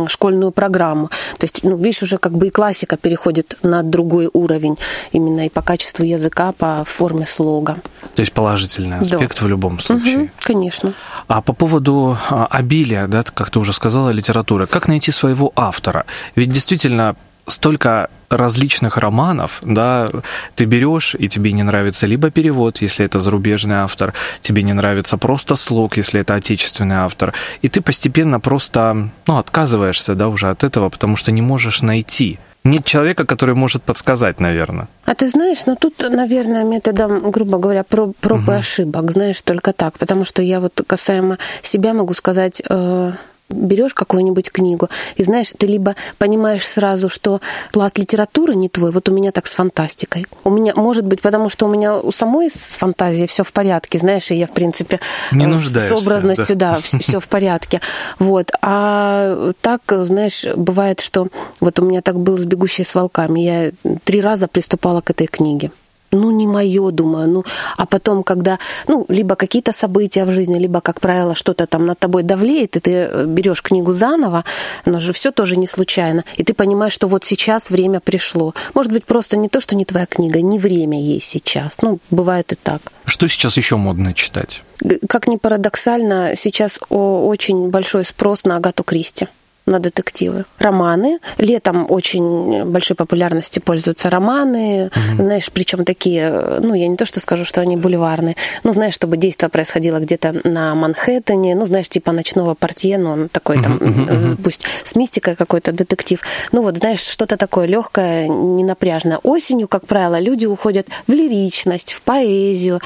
школьную 0.08 0.52
программу. 0.52 1.08
То 1.38 1.44
есть, 1.44 1.62
ну, 1.62 1.76
видишь, 1.76 2.02
уже 2.02 2.18
как 2.18 2.32
бы 2.32 2.48
и 2.48 2.50
классика 2.50 2.96
переходит 2.96 3.58
на 3.62 3.82
другой 3.82 4.28
уровень, 4.32 4.76
именно 5.12 5.46
и 5.46 5.48
по 5.48 5.62
качеству 5.62 6.04
языка, 6.04 6.52
по 6.52 6.84
форме 6.84 7.26
слога. 7.26 7.80
То 8.14 8.20
есть 8.20 8.32
положительный 8.32 8.98
аспект 8.98 9.39
в 9.42 9.48
любом 9.48 9.78
случае. 9.80 10.16
Угу, 10.18 10.30
конечно. 10.40 10.92
А 11.28 11.40
по 11.42 11.52
поводу 11.52 12.16
а, 12.30 12.46
обилия, 12.46 13.06
да, 13.06 13.22
как 13.22 13.50
ты 13.50 13.58
уже 13.58 13.72
сказала, 13.72 14.10
литературы, 14.10 14.66
как 14.66 14.88
найти 14.88 15.12
своего 15.12 15.52
автора? 15.56 16.04
Ведь 16.36 16.50
действительно 16.50 17.16
столько 17.46 18.08
различных 18.28 18.96
романов, 18.96 19.58
да, 19.62 20.08
ты 20.54 20.64
берешь, 20.64 21.16
и 21.18 21.28
тебе 21.28 21.52
не 21.52 21.62
нравится 21.62 22.06
либо 22.06 22.30
перевод, 22.30 22.80
если 22.80 23.04
это 23.04 23.18
зарубежный 23.18 23.76
автор, 23.76 24.14
тебе 24.40 24.62
не 24.62 24.72
нравится 24.72 25.18
просто 25.18 25.56
слог, 25.56 25.96
если 25.96 26.20
это 26.20 26.34
отечественный 26.34 26.96
автор, 26.96 27.34
и 27.62 27.68
ты 27.68 27.80
постепенно 27.80 28.38
просто, 28.40 29.10
ну, 29.26 29.36
отказываешься, 29.36 30.14
да, 30.14 30.28
уже 30.28 30.48
от 30.48 30.64
этого, 30.64 30.88
потому 30.88 31.16
что 31.16 31.32
не 31.32 31.42
можешь 31.42 31.82
найти 31.82 32.38
нет 32.64 32.84
человека, 32.84 33.24
который 33.24 33.54
может 33.54 33.82
подсказать, 33.82 34.40
наверное. 34.40 34.88
А 35.04 35.14
ты 35.14 35.28
знаешь, 35.28 35.66
ну 35.66 35.76
тут, 35.76 35.94
наверное, 36.10 36.64
методом, 36.64 37.30
грубо 37.30 37.58
говоря, 37.58 37.84
проб, 37.84 38.16
проб 38.20 38.42
угу. 38.42 38.52
и 38.52 38.54
ошибок, 38.54 39.10
знаешь, 39.10 39.42
только 39.42 39.72
так. 39.72 39.98
Потому 39.98 40.24
что 40.24 40.42
я 40.42 40.60
вот 40.60 40.80
касаемо 40.86 41.38
себя 41.62 41.94
могу 41.94 42.14
сказать, 42.14 42.62
э, 42.68 43.12
берешь 43.50 43.94
какую-нибудь 43.94 44.50
книгу, 44.50 44.88
и 45.16 45.24
знаешь, 45.24 45.52
ты 45.56 45.66
либо 45.66 45.94
понимаешь 46.18 46.66
сразу, 46.66 47.08
что 47.08 47.40
пласт 47.72 47.98
литературы 47.98 48.54
не 48.54 48.68
твой, 48.68 48.92
вот 48.92 49.08
у 49.08 49.12
меня 49.12 49.32
так 49.32 49.46
с 49.46 49.54
фантастикой. 49.54 50.26
У 50.44 50.50
меня, 50.50 50.74
может 50.74 51.04
быть, 51.04 51.20
потому 51.20 51.48
что 51.48 51.66
у 51.66 51.68
меня 51.68 51.96
у 51.96 52.12
самой 52.12 52.50
с 52.50 52.78
фантазией 52.78 53.26
все 53.26 53.44
в 53.44 53.52
порядке, 53.52 53.98
знаешь, 53.98 54.30
и 54.30 54.34
я, 54.36 54.46
в 54.46 54.52
принципе, 54.52 55.00
не 55.32 55.46
э, 55.46 55.56
с 55.56 55.92
образностью, 55.92 56.56
да, 56.56 56.76
да 56.76 56.98
все 56.98 57.20
в 57.20 57.28
порядке. 57.28 57.80
Вот. 58.18 58.52
А 58.62 59.52
так, 59.60 59.80
знаешь, 59.86 60.46
бывает, 60.56 61.00
что 61.00 61.28
вот 61.60 61.78
у 61.80 61.84
меня 61.84 62.02
так 62.02 62.18
было 62.18 62.36
с 62.36 62.46
«Бегущей 62.46 62.84
с 62.84 62.94
волками», 62.94 63.40
я 63.40 63.72
три 64.04 64.20
раза 64.20 64.48
приступала 64.48 65.00
к 65.00 65.10
этой 65.10 65.26
книге 65.26 65.70
ну, 66.12 66.30
не 66.30 66.46
мое, 66.46 66.90
думаю. 66.90 67.28
Ну, 67.28 67.44
а 67.76 67.86
потом, 67.86 68.22
когда, 68.22 68.58
ну, 68.88 69.06
либо 69.08 69.34
какие-то 69.34 69.72
события 69.72 70.24
в 70.24 70.30
жизни, 70.30 70.58
либо, 70.58 70.80
как 70.80 71.00
правило, 71.00 71.34
что-то 71.34 71.66
там 71.66 71.86
над 71.86 71.98
тобой 71.98 72.22
давлеет, 72.22 72.76
и 72.76 72.80
ты 72.80 72.90
э, 72.90 73.24
берешь 73.26 73.62
книгу 73.62 73.92
заново, 73.92 74.44
но 74.86 74.98
же 74.98 75.12
все 75.12 75.30
тоже 75.30 75.56
не 75.56 75.66
случайно. 75.66 76.24
И 76.36 76.44
ты 76.44 76.54
понимаешь, 76.54 76.92
что 76.92 77.08
вот 77.08 77.24
сейчас 77.24 77.70
время 77.70 78.00
пришло. 78.00 78.54
Может 78.74 78.92
быть, 78.92 79.04
просто 79.04 79.36
не 79.36 79.48
то, 79.48 79.60
что 79.60 79.76
не 79.76 79.84
твоя 79.84 80.06
книга, 80.06 80.40
не 80.40 80.58
время 80.58 81.00
есть 81.00 81.26
сейчас. 81.26 81.78
Ну, 81.82 81.98
бывает 82.10 82.52
и 82.52 82.56
так. 82.56 82.80
Что 83.06 83.28
сейчас 83.28 83.56
еще 83.56 83.76
модно 83.76 84.14
читать? 84.14 84.62
Как 85.08 85.26
ни 85.26 85.36
парадоксально, 85.36 86.34
сейчас 86.36 86.80
очень 86.88 87.68
большой 87.68 88.04
спрос 88.04 88.44
на 88.44 88.56
Агату 88.56 88.82
Кристи 88.82 89.28
на 89.70 89.78
детективы. 89.78 90.44
Романы. 90.58 91.18
Летом 91.38 91.86
очень 91.88 92.64
большой 92.64 92.96
популярностью 92.96 93.62
пользуются 93.62 94.10
романы. 94.10 94.86
Угу. 94.86 95.22
Знаешь, 95.22 95.50
причем 95.52 95.84
такие, 95.84 96.58
ну, 96.60 96.74
я 96.74 96.88
не 96.88 96.96
то 96.96 97.06
что 97.06 97.20
скажу, 97.20 97.44
что 97.44 97.60
они 97.60 97.76
бульварные, 97.76 98.36
но 98.64 98.72
знаешь, 98.72 98.94
чтобы 98.94 99.16
действие 99.16 99.48
происходило 99.48 99.98
где-то 99.98 100.40
на 100.44 100.74
Манхэттене, 100.74 101.54
ну, 101.54 101.64
знаешь, 101.64 101.88
типа 101.88 102.12
ночного 102.12 102.54
портье, 102.54 102.98
ну, 102.98 103.12
он 103.12 103.28
такой 103.28 103.62
там, 103.62 103.76
угу. 103.76 104.36
пусть 104.42 104.66
с 104.84 104.94
мистикой 104.94 105.36
какой-то 105.36 105.72
детектив. 105.72 106.20
Ну, 106.52 106.62
вот, 106.62 106.76
знаешь, 106.78 107.00
что-то 107.00 107.36
такое 107.36 107.66
легкое, 107.66 108.28
ненапряжное. 108.28 109.18
Осенью, 109.22 109.68
как 109.68 109.86
правило, 109.86 110.18
люди 110.18 110.46
уходят 110.46 110.88
в 111.06 111.12
лиричность, 111.12 111.92
в 111.92 112.02
поэзию, 112.02 112.80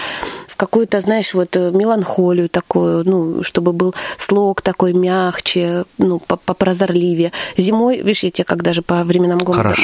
в 0.47 0.57
какую-то, 0.57 1.01
знаешь, 1.01 1.35
вот 1.35 1.57
э, 1.57 1.71
меланхолию 1.71 2.49
такую, 2.49 3.05
ну, 3.05 3.43
чтобы 3.43 3.73
был 3.73 3.95
слог 4.19 4.63
такой 4.63 4.93
мягче, 4.93 5.85
ну, 5.99 6.21
попрозорливее. 6.75 7.33
Зимой, 7.57 7.99
видишь, 7.99 8.25
я 8.25 8.31
тебе 8.31 8.45
как 8.45 8.63
даже 8.63 8.83
по 8.83 9.05
временам 9.05 9.39
года 9.39 9.63
могу 9.63 9.75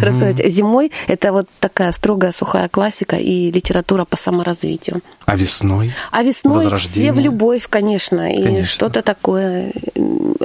рассказать. 0.00 0.50
Зимой 0.50 0.90
это 1.08 1.32
вот 1.32 1.46
такая 1.60 1.92
строгая 1.92 2.32
сухая 2.32 2.68
классика 2.68 3.16
и 3.16 3.50
литература 3.50 4.04
по 4.04 4.16
саморазвитию. 4.16 5.00
А 5.30 5.36
весной? 5.36 5.92
А 6.10 6.24
весной 6.24 6.74
все 6.74 7.12
в 7.12 7.20
любовь, 7.20 7.68
конечно, 7.68 8.32
и 8.32 8.42
конечно. 8.42 8.64
что-то 8.64 9.00
такое 9.00 9.70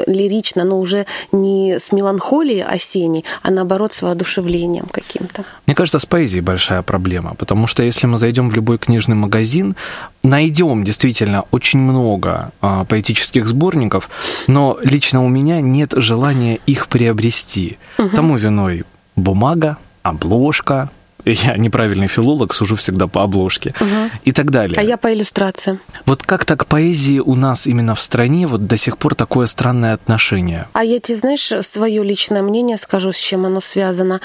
лирично, 0.05 0.63
но 0.63 0.79
уже 0.79 1.07
не 1.31 1.79
с 1.79 1.91
меланхолией 1.91 2.61
осенней, 2.63 3.25
а 3.41 3.49
наоборот 3.49 3.93
с 3.93 4.03
воодушевлением 4.03 4.85
каким-то. 4.85 5.43
Мне 5.65 5.75
кажется, 5.75 5.97
с 5.97 6.05
поэзией 6.05 6.41
большая 6.41 6.83
проблема, 6.83 7.33
потому 7.33 7.65
что 7.65 7.81
если 7.81 8.05
мы 8.05 8.19
зайдем 8.19 8.47
в 8.47 8.53
любой 8.53 8.77
книжный 8.77 9.15
магазин, 9.15 9.75
найдем 10.21 10.83
действительно 10.83 11.45
очень 11.49 11.79
много 11.79 12.51
а, 12.61 12.85
поэтических 12.85 13.47
сборников, 13.47 14.11
но 14.45 14.77
лично 14.83 15.25
у 15.25 15.29
меня 15.29 15.61
нет 15.61 15.93
желания 15.95 16.59
их 16.67 16.89
приобрести. 16.89 17.79
Угу. 17.97 18.09
Тому 18.09 18.37
виной 18.37 18.83
бумага, 19.15 19.77
обложка, 20.03 20.91
я 21.31 21.57
неправильный 21.57 22.07
филолог, 22.07 22.53
сужу 22.53 22.75
всегда 22.75 23.07
по 23.07 23.23
обложке 23.23 23.73
угу. 23.79 24.11
и 24.23 24.31
так 24.31 24.51
далее. 24.51 24.75
А 24.77 24.83
я 24.83 24.97
по 24.97 25.13
иллюстрациям. 25.13 25.79
Вот 26.05 26.23
как 26.23 26.45
так 26.45 26.61
к 26.61 26.65
поэзии 26.67 27.19
у 27.19 27.35
нас 27.35 27.67
именно 27.67 27.95
в 27.95 28.01
стране 28.01 28.47
вот 28.47 28.67
до 28.67 28.77
сих 28.77 28.97
пор 28.97 29.15
такое 29.15 29.47
странное 29.47 29.93
отношение? 29.93 30.67
А 30.73 30.83
я 30.83 30.99
тебе, 30.99 31.17
знаешь, 31.17 31.51
свое 31.61 32.03
личное 32.03 32.41
мнение 32.41 32.77
скажу, 32.77 33.11
с 33.11 33.17
чем 33.17 33.45
оно 33.45 33.59
связано. 33.59 34.21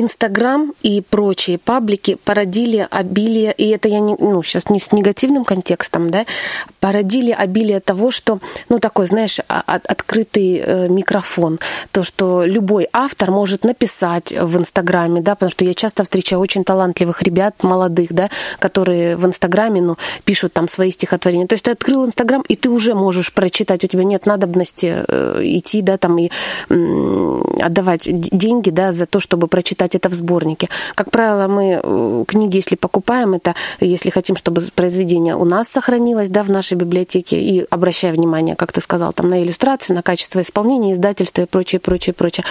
Инстаграм 0.00 0.72
и 0.82 1.00
прочие 1.00 1.58
паблики 1.58 2.16
породили 2.24 2.86
обилие, 2.90 3.52
и 3.52 3.68
это 3.70 3.88
я 3.88 4.00
не, 4.00 4.14
ну, 4.18 4.42
сейчас 4.42 4.70
не 4.70 4.78
с 4.78 4.92
негативным 4.92 5.44
контекстом, 5.44 6.10
да, 6.10 6.24
породили 6.80 7.32
обилие 7.32 7.80
того, 7.80 8.10
что, 8.10 8.38
ну, 8.68 8.78
такой, 8.78 9.06
знаешь, 9.06 9.40
от, 9.48 9.86
открытый 9.86 10.58
э, 10.58 10.88
микрофон, 10.88 11.58
то, 11.90 12.04
что 12.04 12.44
любой 12.44 12.88
автор 12.92 13.30
может 13.30 13.64
написать 13.64 14.32
в 14.32 14.58
Инстаграме, 14.58 15.20
да, 15.20 15.34
потому 15.34 15.50
что 15.50 15.64
я 15.64 15.74
часто 15.74 16.04
встречаю 16.04 16.40
очень 16.40 16.64
талантливых 16.64 17.22
ребят, 17.22 17.62
молодых, 17.62 18.12
да, 18.12 18.30
которые 18.60 19.16
в 19.16 19.26
Инстаграме, 19.26 19.80
ну, 19.80 19.96
пишут 20.24 20.52
там 20.52 20.68
свои 20.68 20.90
стихотворения. 20.90 21.46
То 21.46 21.54
есть 21.54 21.64
ты 21.64 21.72
открыл 21.72 22.06
Инстаграм, 22.06 22.42
и 22.42 22.54
ты 22.54 22.70
уже 22.70 22.94
можешь 22.94 23.32
прочитать, 23.32 23.84
у 23.84 23.88
тебя 23.88 24.04
нет 24.04 24.26
надобности 24.26 25.04
э, 25.08 25.40
идти, 25.42 25.82
да, 25.82 25.98
там 25.98 26.18
и 26.18 26.30
отдавать 27.60 28.08
деньги, 28.08 28.70
да, 28.70 28.92
за 28.92 29.06
то, 29.06 29.20
чтобы 29.20 29.48
прочитать 29.48 29.87
читать 29.88 29.94
это 29.94 30.08
в 30.08 30.14
сборнике. 30.14 30.68
Как 30.94 31.10
правило, 31.10 31.48
мы 31.48 31.80
э, 31.82 32.24
книги, 32.26 32.56
если 32.56 32.76
покупаем, 32.76 33.34
это 33.34 33.54
если 33.80 34.10
хотим, 34.10 34.36
чтобы 34.36 34.62
произведение 34.74 35.34
у 35.34 35.44
нас 35.44 35.68
сохранилось, 35.68 36.28
да, 36.28 36.42
в 36.42 36.50
нашей 36.50 36.76
библиотеке, 36.76 37.40
и 37.40 37.66
обращая 37.70 38.12
внимание, 38.12 38.54
как 38.56 38.72
ты 38.72 38.80
сказал, 38.80 39.12
там 39.12 39.28
на 39.28 39.42
иллюстрации, 39.42 39.94
на 39.94 40.02
качество 40.02 40.40
исполнения, 40.40 40.92
издательства 40.92 41.42
и 41.42 41.46
прочее, 41.46 41.80
прочее, 41.80 42.14
прочее. 42.14 42.44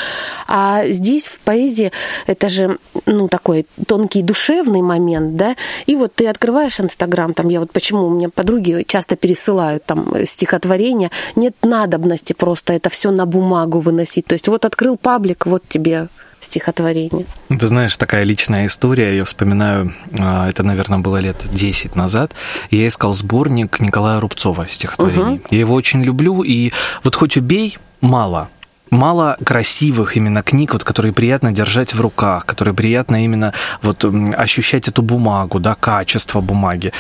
А 0.48 0.88
здесь 0.88 1.28
в 1.28 1.40
поэзии 1.40 1.92
это 2.28 2.50
же, 2.50 2.78
ну, 3.06 3.28
такой 3.28 3.66
тонкий 3.88 4.22
душевный 4.22 4.82
момент, 4.82 5.36
да, 5.36 5.56
и 5.86 5.96
вот 5.96 6.14
ты 6.16 6.28
открываешь 6.28 6.80
Инстаграм, 6.80 7.34
там 7.34 7.50
я 7.50 7.60
вот 7.60 7.72
почему 7.72 8.08
у 8.08 8.10
меня 8.10 8.30
подруги 8.30 8.84
часто 8.88 9.16
пересылают 9.16 9.86
там 9.86 10.26
стихотворения, 10.26 11.12
нет 11.36 11.56
надобности 11.62 12.34
просто 12.34 12.74
это 12.74 12.90
все 12.90 13.12
на 13.12 13.26
бумагу 13.26 13.80
выносить. 13.80 14.26
То 14.26 14.34
есть 14.34 14.48
вот 14.48 14.66
открыл 14.66 14.98
паблик, 14.98 15.46
вот 15.46 15.64
тебе 15.68 16.08
стихотворение. 16.40 17.26
Ты 17.50 17.68
знаешь, 17.68 17.96
такая 17.98 18.24
личная 18.24 18.66
история, 18.66 19.16
я 19.16 19.26
вспоминаю, 19.26 19.94
а, 20.20 20.50
это, 20.50 20.64
наверное, 20.64 21.00
было 21.00 21.18
лет 21.18 21.38
10 21.52 21.96
назад, 21.96 22.34
я 22.72 22.88
искал 22.88 23.14
сборник 23.14 23.80
Николая 23.80 24.20
Рубцова 24.20 24.68
стихотворений. 24.70 25.36
Угу. 25.36 25.48
Я 25.52 25.60
его 25.60 25.74
очень 25.74 26.04
люблю, 26.04 26.44
и 26.44 26.72
вот 27.04 27.16
хоть 27.16 27.38
убей, 27.38 27.78
мало, 28.02 28.50
мало 28.90 29.38
красивых 29.44 30.18
именно 30.18 30.44
книг, 30.44 30.74
вот, 30.74 30.84
которые 30.84 31.14
приятно 31.14 31.52
держать 31.52 31.94
в 31.94 32.02
руках, 32.02 32.46
которые 32.46 32.74
приятно 32.74 33.24
именно 33.24 33.54
вот, 33.82 34.06
ощущать 34.36 34.88
эту 34.88 35.02
бумагу, 35.02 35.60
да, 35.60 35.76
качество 35.76 36.42
бумаги. 36.42 36.94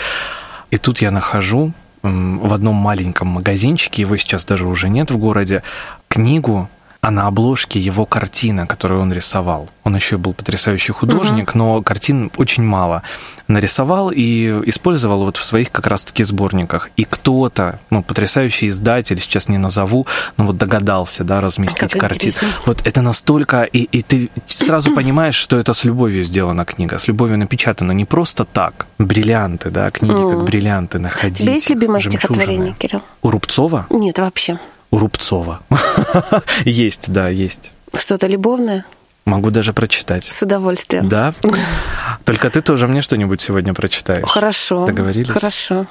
И 0.71 0.78
тут 0.78 1.00
я 1.00 1.12
нахожу 1.12 1.73
в 2.04 2.54
одном 2.54 2.76
маленьком 2.76 3.28
магазинчике, 3.28 4.04
его 4.04 4.17
сейчас 4.17 4.45
даже 4.45 4.67
уже 4.67 4.89
нет 4.89 5.12
в 5.12 5.17
городе, 5.17 5.63
книгу 6.08 6.69
а 7.02 7.12
на 7.12 7.28
обложке 7.28 7.80
его 7.80 8.06
картина, 8.06 8.68
которую 8.68 9.02
он 9.02 9.14
рисовал. 9.14 9.70
Он 9.84 9.96
еще 9.96 10.18
был 10.18 10.34
потрясающий 10.34 10.92
художник, 10.92 11.50
угу. 11.50 11.58
но 11.58 11.82
картин 11.82 12.32
очень 12.38 12.64
мало. 12.64 13.04
Нарисовал 13.48 14.12
и 14.14 14.62
использовал 14.66 15.24
вот 15.24 15.38
в 15.38 15.44
своих 15.44 15.72
как 15.72 15.88
раз-таки 15.88 16.24
сборниках. 16.24 16.90
И 16.98 17.06
кто-то, 17.06 17.80
ну, 17.90 18.04
потрясающий 18.04 18.68
издатель, 18.68 19.20
сейчас 19.22 19.48
не 19.48 19.58
назову, 19.58 20.06
но 20.36 20.48
вот 20.48 20.58
догадался, 20.58 21.24
да, 21.24 21.40
разместить 21.40 21.94
картину. 21.94 22.36
Вот 22.66 22.86
это 22.86 23.02
настолько... 23.02 23.64
И, 23.64 23.84
и 23.84 24.02
ты 24.02 24.30
сразу 24.48 24.94
понимаешь, 24.94 25.36
что 25.36 25.58
это 25.58 25.74
с 25.74 25.86
любовью 25.86 26.24
сделана 26.24 26.66
книга, 26.66 26.98
с 26.98 27.08
любовью 27.08 27.38
напечатана. 27.38 27.94
Не 27.94 28.06
просто 28.06 28.44
так. 28.44 28.88
Бриллианты, 28.98 29.70
да, 29.70 29.90
книги 29.92 30.14
mm. 30.14 30.32
как 30.32 30.44
бриллианты 30.44 31.00
находить. 31.00 31.42
У 31.42 31.44
тебя 31.44 31.54
есть 31.54 31.70
любимое 31.70 32.02
стихотворение, 32.02 32.76
Кирилл? 32.78 33.02
У 33.22 33.30
Рубцова? 33.30 33.86
Нет, 33.90 34.20
вообще. 34.20 34.60
У 34.91 34.97
Рубцова. 34.97 35.62
есть, 36.65 37.12
да, 37.12 37.30
есть. 37.30 37.71
Что-то 37.93 38.28
любовное? 38.28 38.86
Могу 39.26 39.52
даже 39.52 39.73
прочитать. 39.73 40.26
С 40.26 40.41
удовольствием. 40.41 41.10
Да? 41.10 41.34
Только 42.23 42.50
ты 42.50 42.62
тоже 42.62 42.88
мне 42.88 43.02
что-нибудь 43.02 43.41
сегодня 43.41 43.73
прочитаешь. 43.73 44.28
Хорошо. 44.28 44.86
Договорились? 44.86 45.30
Хорошо. 45.30 45.86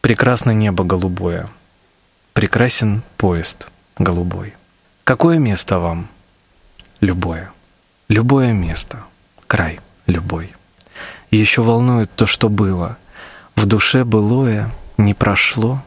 Прекрасно 0.00 0.52
небо 0.52 0.84
голубое. 0.84 1.48
Прекрасен 2.32 3.02
поезд 3.16 3.68
голубой. 3.98 4.54
Какое 5.04 5.38
место 5.38 5.78
вам? 5.78 6.08
Любое. 7.00 7.50
Любое 8.08 8.52
место. 8.52 9.04
Край 9.46 9.80
любой. 10.06 10.54
Еще 11.30 11.62
волнует 11.62 12.10
то, 12.14 12.26
что 12.26 12.48
было. 12.48 12.96
В 13.56 13.66
душе 13.66 14.04
былое 14.04 14.70
не 14.96 15.14
прошло, 15.14 15.82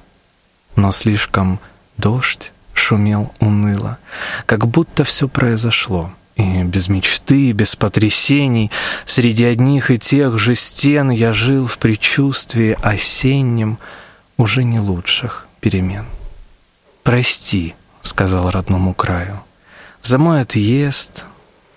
но 0.76 0.92
слишком 0.92 1.60
дождь 2.00 2.52
шумел 2.74 3.32
уныло, 3.40 4.00
как 4.46 4.68
будто 4.68 5.04
все 5.04 5.28
произошло. 5.28 6.12
И 6.36 6.64
без 6.64 6.88
мечты, 6.88 7.52
без 7.52 7.76
потрясений, 7.76 8.72
среди 9.06 9.44
одних 9.44 9.92
и 9.92 10.00
тех 10.00 10.40
же 10.40 10.56
стен 10.56 11.10
я 11.10 11.34
жил 11.34 11.68
в 11.68 11.78
предчувствии 11.78 12.78
осеннем 12.82 13.78
уже 14.38 14.64
не 14.64 14.80
лучших 14.80 15.48
перемен. 15.60 16.06
«Прости»,— 17.04 17.76
сказал 18.02 18.50
родному 18.52 18.94
краю,— 18.94 19.42
«за 20.02 20.18
мой 20.18 20.42
отъезд, 20.42 21.26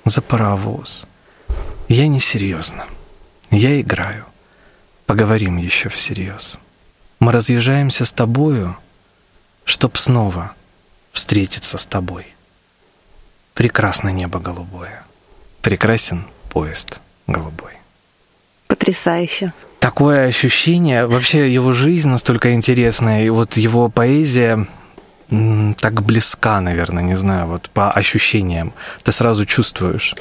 за 0.05 0.23
паровоз. 0.23 1.07
Я 1.89 2.07
не 2.07 2.21
серьезно, 2.21 2.85
я 3.51 3.81
играю. 3.81 4.25
Поговорим 5.07 5.57
еще 5.57 5.89
всерьез. 5.89 6.59
Мы 7.19 7.33
разъезжаемся 7.33 8.05
с 8.05 8.13
тобою, 8.13 8.77
чтоб 9.64 9.96
снова 9.96 10.55
встретиться 11.12 11.79
с 11.79 11.87
тобой. 11.87 12.27
Прекрасно 13.55 14.09
небо 14.09 14.38
голубое, 14.38 15.05
прекрасен 15.61 16.27
поезд 16.51 17.01
голубой. 17.27 17.72
Потрясающе. 18.66 19.53
Такое 19.79 20.27
ощущение, 20.27 21.07
вообще 21.07 21.53
его 21.53 21.72
жизнь 21.72 22.09
настолько 22.09 22.55
интересная, 22.55 23.25
и 23.25 23.31
вот 23.31 23.57
его 23.57 23.88
поэзия 23.88 24.66
так 25.81 26.03
близка, 26.03 26.61
наверное, 26.61 27.03
не 27.03 27.14
знаю, 27.14 27.47
вот 27.47 27.71
по 27.71 27.90
ощущениям. 27.90 28.73
Ты 29.03 29.12
сразу 29.12 29.47
чувствуешь. 29.47 30.14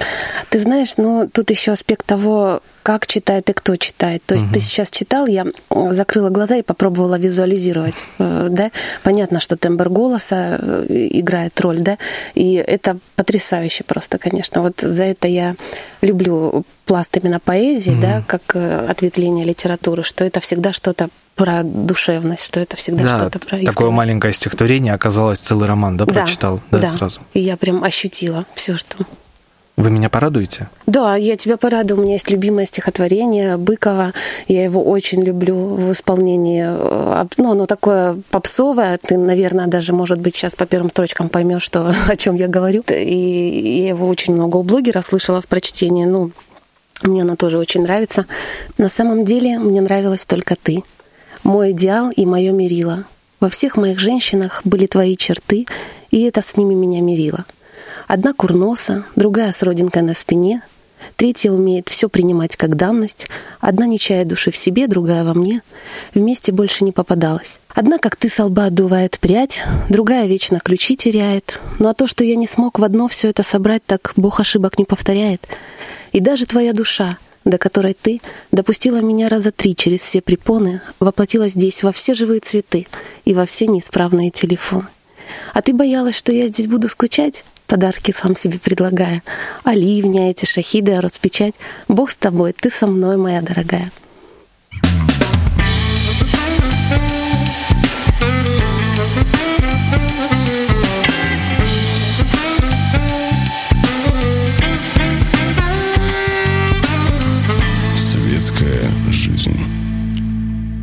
Ты 0.49 0.59
знаешь, 0.59 0.97
ну 0.97 1.29
тут 1.31 1.49
еще 1.49 1.71
аспект 1.71 2.05
того, 2.05 2.61
как 2.83 3.07
читает 3.07 3.49
и 3.49 3.53
кто 3.53 3.75
читает. 3.75 4.23
То 4.25 4.35
есть 4.35 4.45
угу. 4.45 4.53
ты 4.53 4.59
сейчас 4.59 4.89
читал, 4.89 5.27
я 5.27 5.45
закрыла 5.69 6.29
глаза 6.29 6.55
и 6.55 6.61
попробовала 6.61 7.17
визуализировать, 7.19 8.03
э, 8.19 8.47
да. 8.49 8.71
Понятно, 9.03 9.39
что 9.39 9.55
тембр 9.55 9.89
голоса 9.89 10.57
э, 10.59 10.85
играет 10.89 11.59
роль, 11.61 11.79
да, 11.79 11.97
и 12.33 12.53
это 12.55 12.97
потрясающе 13.15 13.83
просто, 13.83 14.17
конечно. 14.17 14.61
Вот 14.61 14.79
за 14.81 15.03
это 15.03 15.27
я 15.27 15.55
люблю 16.01 16.63
пласт 16.85 17.15
именно 17.17 17.39
поэзии, 17.39 17.91
угу. 17.91 18.01
да, 18.01 18.23
как 18.25 18.41
э, 18.55 18.85
ответвление 18.87 19.45
литературы, 19.45 20.03
что 20.03 20.23
это 20.23 20.39
всегда 20.39 20.73
что-то 20.73 21.09
про 21.41 21.63
душевность, 21.63 22.45
что 22.45 22.59
это 22.59 22.77
всегда 22.77 23.03
да, 23.03 23.17
что-то 23.17 23.39
про 23.39 23.57
искренность. 23.57 23.75
Такое 23.75 23.89
маленькое 23.89 24.31
стихотворение 24.31 24.93
оказалось 24.93 25.39
целый 25.39 25.67
роман, 25.67 25.97
да, 25.97 26.05
прочитал? 26.05 26.61
Да, 26.69 26.77
да, 26.77 26.91
сразу. 26.91 27.19
И 27.33 27.39
я 27.39 27.57
прям 27.57 27.83
ощутила 27.83 28.45
все, 28.53 28.77
что... 28.77 28.97
Вы 29.77 29.89
меня 29.89 30.09
порадуете? 30.09 30.69
Да, 30.85 31.15
я 31.15 31.37
тебя 31.37 31.57
порадую. 31.57 31.99
У 31.99 32.03
меня 32.03 32.13
есть 32.13 32.29
любимое 32.29 32.67
стихотворение 32.67 33.57
Быкова. 33.57 34.13
Я 34.47 34.63
его 34.63 34.83
очень 34.83 35.23
люблю 35.23 35.55
в 35.55 35.93
исполнении. 35.93 36.63
Э, 36.67 37.25
ну, 37.37 37.51
оно 37.53 37.65
такое 37.65 38.21
попсовое. 38.29 38.99
Ты, 39.01 39.17
наверное, 39.17 39.65
даже, 39.65 39.93
может 39.93 40.19
быть, 40.19 40.35
сейчас 40.35 40.55
по 40.55 40.67
первым 40.67 40.91
строчкам 40.91 41.29
поймешь, 41.29 41.63
что, 41.63 41.95
о 42.07 42.15
чем 42.17 42.35
я 42.35 42.47
говорю. 42.47 42.83
И 42.87 43.81
я 43.81 43.87
его 43.89 44.07
очень 44.07 44.35
много 44.35 44.57
у 44.57 44.63
блогеров 44.63 45.03
слышала 45.03 45.41
в 45.41 45.47
прочтении. 45.47 46.05
Ну, 46.05 46.31
мне 47.01 47.23
оно 47.23 47.35
тоже 47.35 47.57
очень 47.57 47.81
нравится. 47.81 48.27
На 48.77 48.89
самом 48.89 49.25
деле, 49.25 49.57
мне 49.57 49.81
нравилась 49.81 50.25
только 50.25 50.55
ты 50.61 50.83
мой 51.43 51.71
идеал 51.71 52.11
и 52.11 52.25
мое 52.25 52.51
мерило. 52.51 53.05
Во 53.39 53.49
всех 53.49 53.75
моих 53.77 53.99
женщинах 53.99 54.61
были 54.63 54.85
твои 54.85 55.17
черты, 55.17 55.65
и 56.11 56.21
это 56.23 56.41
с 56.41 56.57
ними 56.57 56.73
меня 56.73 57.01
мерило. 57.01 57.45
Одна 58.07 58.33
курноса, 58.33 59.05
другая 59.15 59.51
с 59.51 59.63
родинкой 59.63 60.03
на 60.03 60.13
спине, 60.13 60.61
третья 61.15 61.51
умеет 61.51 61.89
все 61.89 62.09
принимать 62.09 62.55
как 62.55 62.75
данность, 62.75 63.27
одна 63.59 63.87
не 63.87 63.97
чая 63.97 64.25
души 64.25 64.51
в 64.51 64.55
себе, 64.55 64.87
другая 64.87 65.23
во 65.23 65.33
мне, 65.33 65.63
вместе 66.13 66.51
больше 66.51 66.83
не 66.83 66.91
попадалась. 66.91 67.59
Одна, 67.73 67.97
как 67.97 68.15
ты, 68.15 68.29
со 68.29 68.45
лба 68.45 68.65
отдувает 68.65 69.17
прядь, 69.19 69.63
другая 69.89 70.27
вечно 70.27 70.59
ключи 70.59 70.95
теряет, 70.95 71.59
ну 71.79 71.89
а 71.89 71.93
то, 71.93 72.05
что 72.05 72.23
я 72.23 72.35
не 72.35 72.47
смог 72.47 72.77
в 72.77 72.83
одно 72.83 73.07
все 73.07 73.29
это 73.29 73.41
собрать, 73.41 73.83
так 73.85 74.13
Бог 74.15 74.39
ошибок 74.39 74.77
не 74.77 74.85
повторяет. 74.85 75.47
И 76.11 76.19
даже 76.19 76.45
твоя 76.45 76.73
душа— 76.73 77.17
до 77.51 77.59
которой 77.59 77.93
ты 77.93 78.21
допустила 78.51 79.01
меня 79.01 79.29
раза 79.29 79.51
три 79.51 79.75
через 79.75 79.99
все 80.01 80.21
препоны, 80.21 80.81
воплотила 80.99 81.47
здесь 81.47 81.83
во 81.83 81.91
все 81.91 82.15
живые 82.15 82.39
цветы 82.39 82.87
и 83.25 83.35
во 83.35 83.45
все 83.45 83.67
неисправные 83.67 84.31
телефоны. 84.31 84.87
А 85.53 85.61
ты 85.61 85.73
боялась, 85.73 86.15
что 86.15 86.31
я 86.31 86.47
здесь 86.47 86.67
буду 86.67 86.87
скучать? 86.87 87.43
Подарки 87.67 88.11
сам 88.11 88.35
себе 88.35 88.57
предлагая. 88.59 89.21
Оливня, 89.63 90.31
эти 90.31 90.45
шахиды, 90.45 90.93
а 90.93 91.01
распечать. 91.01 91.53
Бог 91.87 92.09
с 92.09 92.17
тобой, 92.17 92.53
ты 92.53 92.69
со 92.69 92.87
мной, 92.87 93.17
моя 93.17 93.41
дорогая. 93.41 93.91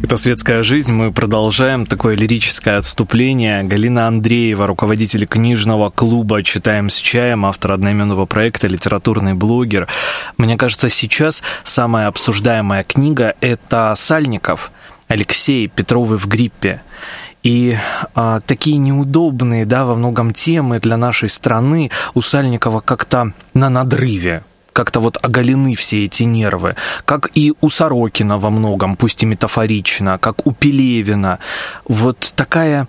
Это 0.09 0.17
«Светская 0.17 0.63
жизнь». 0.63 0.91
Мы 0.91 1.13
продолжаем 1.13 1.85
такое 1.85 2.17
лирическое 2.17 2.79
отступление. 2.79 3.63
Галина 3.63 4.07
Андреева, 4.07 4.67
руководитель 4.67 5.27
книжного 5.27 5.91
клуба 5.91 6.43
«Читаем 6.43 6.89
с 6.89 6.97
чаем», 6.97 7.45
автор 7.45 7.73
одноименного 7.73 8.25
проекта, 8.25 8.69
литературный 8.69 9.35
блогер. 9.35 9.87
Мне 10.39 10.57
кажется, 10.57 10.89
сейчас 10.89 11.43
самая 11.63 12.07
обсуждаемая 12.07 12.85
книга– 12.85 13.35
это 13.43 13.93
«Сальников» 13.99 14.73
Алексей 15.09 15.69
Петровы 15.69 16.17
в 16.17 16.27
гриппе. 16.27 16.81
И 17.43 17.77
а, 18.15 18.41
такие 18.41 18.79
неудобные, 18.79 19.67
да, 19.67 19.85
во 19.85 19.95
многом 19.95 20.33
темы 20.33 20.79
для 20.79 20.97
нашей 20.97 21.29
страны 21.29 21.91
у 22.15 22.23
Сальникова 22.23 22.81
как-то 22.81 23.33
на 23.53 23.69
надрыве 23.69 24.43
как-то 24.79 25.01
вот 25.01 25.19
оголены 25.21 25.75
все 25.75 26.05
эти 26.05 26.23
нервы, 26.23 26.77
как 27.05 27.31
и 27.35 27.53
у 27.61 27.69
Сорокина 27.69 28.39
во 28.39 28.51
многом, 28.51 28.95
пусть 28.95 29.25
и 29.25 29.27
метафорично, 29.27 30.19
как 30.19 30.47
у 30.47 30.53
Пелевина. 30.53 31.41
Вот 31.89 32.33
такая 32.37 32.87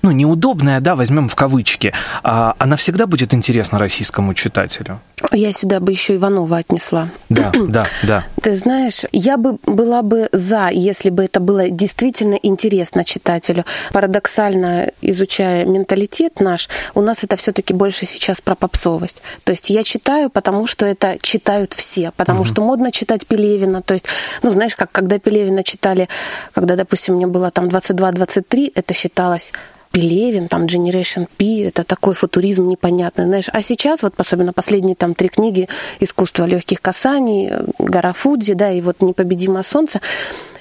ну, 0.00 0.10
неудобная, 0.10 0.80
да, 0.80 0.96
возьмем 0.96 1.28
в 1.28 1.34
кавычки, 1.34 1.92
а 2.22 2.54
она 2.58 2.76
всегда 2.76 3.06
будет 3.06 3.34
интересна 3.34 3.78
российскому 3.78 4.32
читателю. 4.32 5.00
Я 5.32 5.52
сюда 5.52 5.80
бы 5.80 5.92
еще 5.92 6.16
Иванова 6.16 6.58
отнесла. 6.58 7.10
Да, 7.28 7.52
да, 7.68 7.84
да. 8.02 8.24
Ты 8.42 8.54
знаешь, 8.56 9.04
я 9.12 9.36
бы 9.36 9.58
была 9.64 10.02
бы 10.02 10.28
за, 10.32 10.68
если 10.68 11.10
бы 11.10 11.24
это 11.24 11.40
было 11.40 11.70
действительно 11.70 12.34
интересно 12.42 13.04
читателю. 13.04 13.64
Парадоксально 13.92 14.90
изучая 15.00 15.64
менталитет 15.64 16.40
наш, 16.40 16.68
у 16.94 17.00
нас 17.00 17.24
это 17.24 17.36
все-таки 17.36 17.74
больше 17.74 18.06
сейчас 18.06 18.40
про 18.40 18.54
попсовость. 18.54 19.22
То 19.44 19.52
есть 19.52 19.70
я 19.70 19.82
читаю, 19.82 20.30
потому 20.30 20.66
что 20.66 20.86
это 20.86 21.16
читают 21.20 21.74
все, 21.74 22.12
потому 22.16 22.40
угу. 22.40 22.48
что 22.48 22.62
модно 22.62 22.92
читать 22.92 23.26
Пелевина. 23.26 23.82
То 23.82 23.94
есть, 23.94 24.06
ну, 24.42 24.50
знаешь, 24.50 24.76
как 24.76 24.92
когда 24.92 25.18
Пелевина 25.18 25.62
читали, 25.62 26.08
когда, 26.52 26.76
допустим, 26.76 27.16
мне 27.16 27.26
было 27.26 27.50
там 27.50 27.66
22-23, 27.66 28.72
это 28.74 28.94
считалось 28.94 29.52
Пелевин, 29.90 30.48
там 30.48 30.66
Generation 30.66 31.26
P, 31.36 31.66
это 31.66 31.82
такой 31.84 32.14
футуризм 32.14 32.68
непонятный, 32.68 33.24
знаешь. 33.24 33.48
А 33.52 33.62
сейчас, 33.62 34.02
вот 34.02 34.14
особенно 34.18 34.52
последние 34.52 34.94
там 34.94 35.07
там 35.08 35.14
три 35.14 35.28
книги 35.28 35.68
«Искусство 36.00 36.44
легких 36.44 36.82
касаний», 36.82 37.50
«Гора 37.78 38.12
Фудзи», 38.12 38.54
да, 38.54 38.70
и 38.70 38.80
вот 38.82 39.00
«Непобедимое 39.00 39.62
солнце». 39.62 40.00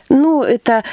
Ну, 0.10 0.44
это 0.44 0.84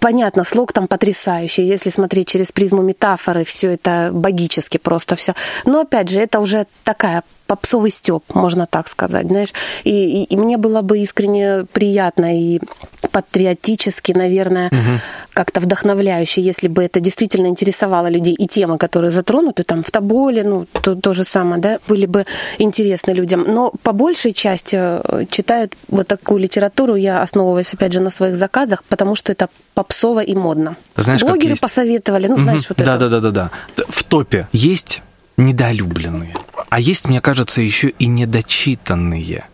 понятно, 0.00 0.44
слог 0.44 0.72
там 0.72 0.86
потрясающий. 0.86 1.62
Если 1.62 1.90
смотреть 1.90 2.28
через 2.28 2.52
призму 2.52 2.82
метафоры, 2.82 3.44
все 3.44 3.72
это 3.72 4.10
богически 4.12 4.78
просто 4.78 5.16
все. 5.16 5.34
Но 5.64 5.80
опять 5.80 6.08
же, 6.08 6.20
это 6.20 6.40
уже 6.40 6.66
такая 6.84 7.22
попсовый 7.50 7.90
степ, 7.90 8.22
можно 8.32 8.66
так 8.66 8.86
сказать, 8.86 9.26
знаешь. 9.26 9.52
И, 9.82 10.22
и, 10.22 10.24
и 10.24 10.36
мне 10.36 10.56
было 10.56 10.82
бы 10.82 11.00
искренне 11.00 11.64
приятно 11.72 12.38
и 12.38 12.60
патриотически, 13.10 14.12
наверное, 14.12 14.68
угу. 14.68 15.00
как-то 15.30 15.60
вдохновляюще, 15.60 16.42
если 16.42 16.68
бы 16.68 16.84
это 16.84 17.00
действительно 17.00 17.48
интересовало 17.48 18.06
людей 18.06 18.34
и 18.34 18.46
темы, 18.46 18.78
которые 18.78 19.10
затронуты 19.10 19.64
там 19.64 19.82
в 19.82 19.90
Тоболе, 19.90 20.44
ну, 20.44 20.66
то, 20.80 20.94
то 20.94 21.12
же 21.12 21.24
самое, 21.24 21.60
да, 21.60 21.80
были 21.88 22.06
бы 22.06 22.24
интересны 22.58 23.10
людям. 23.10 23.44
Но 23.48 23.72
по 23.82 23.90
большей 23.90 24.32
части 24.32 24.76
э, 24.78 25.26
читают 25.28 25.74
вот 25.88 26.06
такую 26.06 26.38
литературу, 26.38 26.94
я 26.94 27.20
основываюсь, 27.20 27.74
опять 27.74 27.92
же, 27.92 27.98
на 28.00 28.10
своих 28.10 28.36
заказах, 28.36 28.49
потому 28.88 29.16
что 29.16 29.32
это 29.32 29.48
попсово 29.74 30.20
и 30.20 30.34
модно. 30.34 30.76
Знаешь, 30.96 31.20
Блогеры 31.22 31.56
посоветовали, 31.56 32.26
ну, 32.26 32.36
знаешь, 32.36 32.68
вот 32.68 32.78
да, 32.78 32.84
это. 32.84 32.98
Да, 32.98 33.08
да, 33.08 33.20
да, 33.20 33.30
да. 33.30 33.50
В 33.88 34.04
топе 34.04 34.46
есть 34.52 35.02
недолюбленные. 35.36 36.34
А 36.68 36.80
есть, 36.80 37.08
мне 37.08 37.20
кажется, 37.20 37.60
еще 37.60 37.88
и 37.88 38.06
недочитанные. 38.06 39.44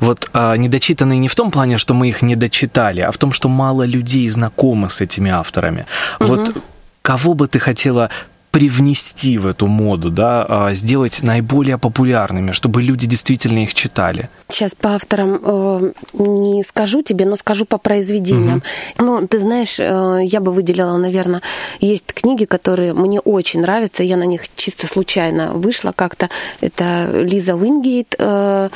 Вот 0.00 0.30
а, 0.32 0.56
недочитанные 0.56 1.18
не 1.18 1.28
в 1.28 1.34
том 1.34 1.50
плане, 1.50 1.78
что 1.78 1.94
мы 1.94 2.08
их 2.08 2.22
не 2.22 2.36
дочитали, 2.36 3.00
а 3.00 3.12
в 3.12 3.18
том, 3.18 3.32
что 3.32 3.48
мало 3.48 3.84
людей 3.84 4.28
знакомы 4.28 4.90
с 4.90 5.00
этими 5.00 5.30
авторами. 5.30 5.86
Угу. 6.20 6.28
Вот 6.28 6.56
кого 7.02 7.34
бы 7.34 7.46
ты 7.46 7.58
хотела 7.58 8.10
привнести 8.56 9.36
в 9.36 9.46
эту 9.46 9.66
моду, 9.66 10.10
да, 10.10 10.46
а, 10.48 10.72
сделать 10.72 11.22
наиболее 11.22 11.76
популярными, 11.76 12.52
чтобы 12.52 12.80
люди 12.80 13.06
действительно 13.06 13.58
их 13.58 13.74
читали? 13.74 14.30
Сейчас 14.48 14.74
по 14.74 14.94
авторам 14.94 15.38
э, 15.42 15.92
не 16.14 16.62
скажу 16.62 17.02
тебе, 17.02 17.26
но 17.26 17.36
скажу 17.36 17.66
по 17.66 17.76
произведениям. 17.76 18.62
Угу. 18.96 19.06
Ну, 19.06 19.26
ты 19.26 19.40
знаешь, 19.40 19.78
э, 19.78 20.20
я 20.24 20.40
бы 20.40 20.52
выделила, 20.52 20.96
наверное, 20.96 21.42
есть 21.80 22.14
книги, 22.14 22.46
которые 22.46 22.94
мне 22.94 23.20
очень 23.20 23.60
нравятся, 23.60 24.02
я 24.02 24.16
на 24.16 24.24
них 24.24 24.40
чисто 24.56 24.86
случайно 24.86 25.52
вышла 25.52 25.92
как-то. 25.92 26.30
Это 26.62 27.10
Лиза 27.12 27.56
Уингейт, 27.56 28.16
э, 28.18 28.70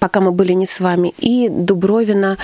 пока 0.00 0.20
мы 0.20 0.32
были 0.32 0.52
не 0.54 0.66
с 0.66 0.80
вами, 0.80 1.14
и 1.18 1.48
Дубровина 1.48 2.38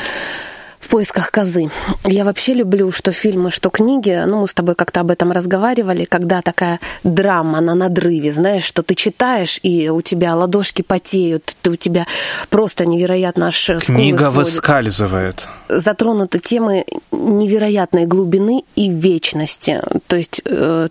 в 0.78 0.88
поисках 0.88 1.30
козы. 1.30 1.70
Я 2.04 2.24
вообще 2.24 2.54
люблю, 2.54 2.90
что 2.92 3.12
фильмы, 3.12 3.50
что 3.50 3.70
книги, 3.70 4.24
ну, 4.26 4.40
мы 4.40 4.48
с 4.48 4.54
тобой 4.54 4.74
как-то 4.74 5.00
об 5.00 5.10
этом 5.10 5.32
разговаривали, 5.32 6.04
когда 6.04 6.42
такая 6.42 6.80
драма 7.04 7.60
на 7.60 7.74
надрыве, 7.74 8.32
знаешь, 8.32 8.64
что 8.64 8.82
ты 8.82 8.94
читаешь, 8.94 9.58
и 9.62 9.88
у 9.88 10.00
тебя 10.02 10.34
ладошки 10.36 10.82
потеют, 10.82 11.56
ты, 11.62 11.70
у 11.70 11.76
тебя 11.76 12.06
просто 12.50 12.86
невероятно 12.86 13.48
аж 13.48 13.70
Книга 13.80 14.30
выскальзывает. 14.30 15.48
Затронуты 15.68 16.38
темы 16.38 16.84
невероятной 17.10 18.06
глубины 18.06 18.62
и 18.74 18.88
вечности. 18.88 19.82
То 20.06 20.16
есть 20.16 20.40
э, 20.44 20.88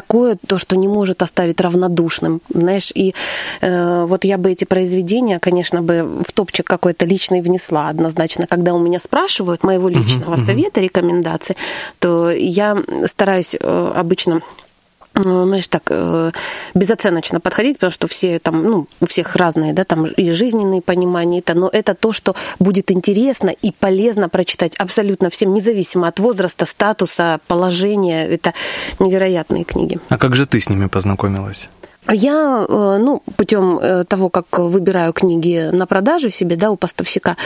такое, 0.00 0.36
то, 0.46 0.58
что 0.58 0.76
не 0.76 0.86
может 0.86 1.22
оставить 1.22 1.60
равнодушным, 1.60 2.40
знаешь, 2.54 2.92
и 2.94 3.14
э, 3.60 4.04
вот 4.06 4.24
я 4.24 4.38
бы 4.38 4.52
эти 4.52 4.64
произведения, 4.64 5.40
конечно, 5.40 5.82
бы 5.82 6.22
в 6.24 6.32
топчик 6.32 6.66
какой-то 6.66 7.04
личный 7.04 7.40
внесла 7.40 7.88
однозначно. 7.88 8.46
Когда 8.46 8.74
у 8.74 8.78
меня 8.78 9.00
спрашивают 9.00 9.64
моего 9.64 9.88
личного 9.88 10.34
uh-huh, 10.34 10.46
совета, 10.46 10.80
рекомендации, 10.80 11.56
то 11.98 12.30
я 12.30 12.76
стараюсь 13.06 13.56
э, 13.60 13.92
обычно 13.96 14.42
знаешь, 15.22 15.68
так 15.68 15.82
э, 15.90 16.32
безоценочно 16.74 17.40
подходить, 17.40 17.76
потому 17.76 17.90
что 17.90 18.06
все 18.08 18.38
там, 18.38 18.62
ну, 18.62 18.86
у 19.00 19.06
всех 19.06 19.36
разные, 19.36 19.72
да, 19.72 19.84
там 19.84 20.06
и 20.06 20.30
жизненные 20.30 20.82
понимания, 20.82 21.40
это, 21.40 21.54
но 21.54 21.68
это 21.72 21.94
то, 21.94 22.12
что 22.12 22.34
будет 22.58 22.90
интересно 22.90 23.50
и 23.50 23.72
полезно 23.72 24.28
прочитать 24.28 24.76
абсолютно 24.76 25.30
всем, 25.30 25.52
независимо 25.52 26.08
от 26.08 26.20
возраста, 26.20 26.66
статуса, 26.66 27.40
положения. 27.46 28.26
Это 28.26 28.54
невероятные 28.98 29.64
книги. 29.64 29.98
А 30.08 30.18
как 30.18 30.36
же 30.36 30.46
ты 30.46 30.60
с 30.60 30.68
ними 30.68 30.86
познакомилась? 30.86 31.68
Я, 32.10 32.64
э, 32.68 32.96
ну, 32.98 33.22
путем 33.36 33.78
э, 33.78 34.04
того, 34.04 34.30
как 34.30 34.58
выбираю 34.58 35.12
книги 35.12 35.68
на 35.72 35.86
продажу 35.86 36.30
себе, 36.30 36.56
да, 36.56 36.70
у 36.70 36.76
поставщика, 36.76 37.36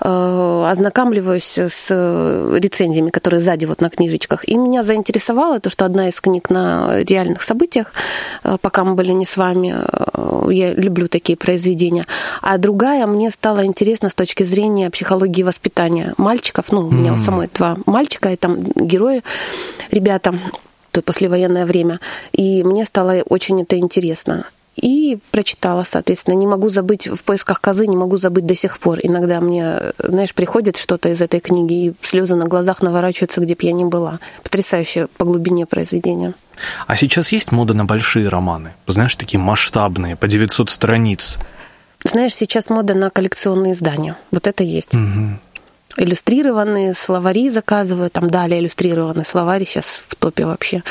э, 0.00 0.66
ознакомливаюсь 0.70 1.58
с 1.58 1.90
рецензиями, 1.90 3.10
которые 3.10 3.40
сзади 3.40 3.64
вот 3.64 3.80
на 3.80 3.88
книжечках. 3.88 4.46
И 4.46 4.56
меня 4.56 4.82
заинтересовало 4.82 5.58
то, 5.60 5.70
что 5.70 5.86
одна 5.86 6.08
из 6.08 6.20
книг 6.20 6.50
на 6.50 7.02
реальных 7.02 7.40
событиях, 7.42 7.92
пока 8.60 8.84
мы 8.84 8.94
были 8.94 9.12
не 9.12 9.24
с 9.24 9.36
вами, 9.36 9.74
я 10.52 10.74
люблю 10.74 11.08
такие 11.08 11.36
произведения, 11.36 12.04
а 12.42 12.58
другая 12.58 13.06
мне 13.06 13.30
стала 13.30 13.64
интересна 13.64 14.10
с 14.10 14.14
точки 14.14 14.42
зрения 14.42 14.90
психологии 14.90 15.42
воспитания 15.42 16.14
мальчиков. 16.18 16.72
Ну, 16.72 16.86
у 16.86 16.90
меня 16.90 17.12
mm. 17.12 17.14
у 17.14 17.18
самой 17.18 17.48
два 17.54 17.76
мальчика, 17.86 18.30
и 18.30 18.36
там 18.36 18.62
герои, 18.62 19.22
ребята 19.90 20.34
послевоенное 20.90 21.66
время. 21.66 22.00
И 22.32 22.62
мне 22.64 22.84
стало 22.84 23.22
очень 23.28 23.62
это 23.62 23.78
интересно. 23.78 24.46
И 24.76 25.18
прочитала, 25.30 25.84
соответственно. 25.84 26.34
Не 26.34 26.46
могу 26.46 26.70
забыть 26.70 27.08
в 27.08 27.22
поисках 27.24 27.60
козы, 27.60 27.86
не 27.86 27.96
могу 27.96 28.16
забыть 28.16 28.46
до 28.46 28.54
сих 28.54 28.78
пор. 28.78 28.98
Иногда 29.02 29.40
мне, 29.40 29.92
знаешь, 29.98 30.34
приходит 30.34 30.76
что-то 30.76 31.08
из 31.08 31.20
этой 31.20 31.40
книги, 31.40 31.86
и 31.86 31.94
слезы 32.00 32.34
на 32.36 32.46
глазах 32.46 32.80
наворачиваются, 32.80 33.40
где 33.40 33.54
бы 33.54 33.60
я 33.62 33.72
ни 33.72 33.84
была. 33.84 34.20
Потрясающее 34.42 35.08
по 35.08 35.24
глубине 35.24 35.66
произведения. 35.66 36.34
А 36.86 36.96
сейчас 36.96 37.32
есть 37.32 37.52
мода 37.52 37.74
на 37.74 37.84
большие 37.84 38.28
романы? 38.28 38.72
Знаешь, 38.86 39.16
такие 39.16 39.40
масштабные, 39.40 40.16
по 40.16 40.28
900 40.28 40.70
страниц. 40.70 41.36
Знаешь, 42.04 42.34
сейчас 42.34 42.70
мода 42.70 42.94
на 42.94 43.10
коллекционные 43.10 43.74
издания. 43.74 44.16
Вот 44.30 44.46
это 44.46 44.62
есть. 44.62 44.94
Угу 44.94 45.38
иллюстрированные 45.96 46.94
словари 46.94 47.50
заказываю, 47.50 48.10
там 48.10 48.30
далее 48.30 48.60
иллюстрированные 48.60 49.24
словари 49.24 49.64
сейчас 49.64 50.04
в 50.08 50.14
топе 50.16 50.46
вообще. 50.46 50.82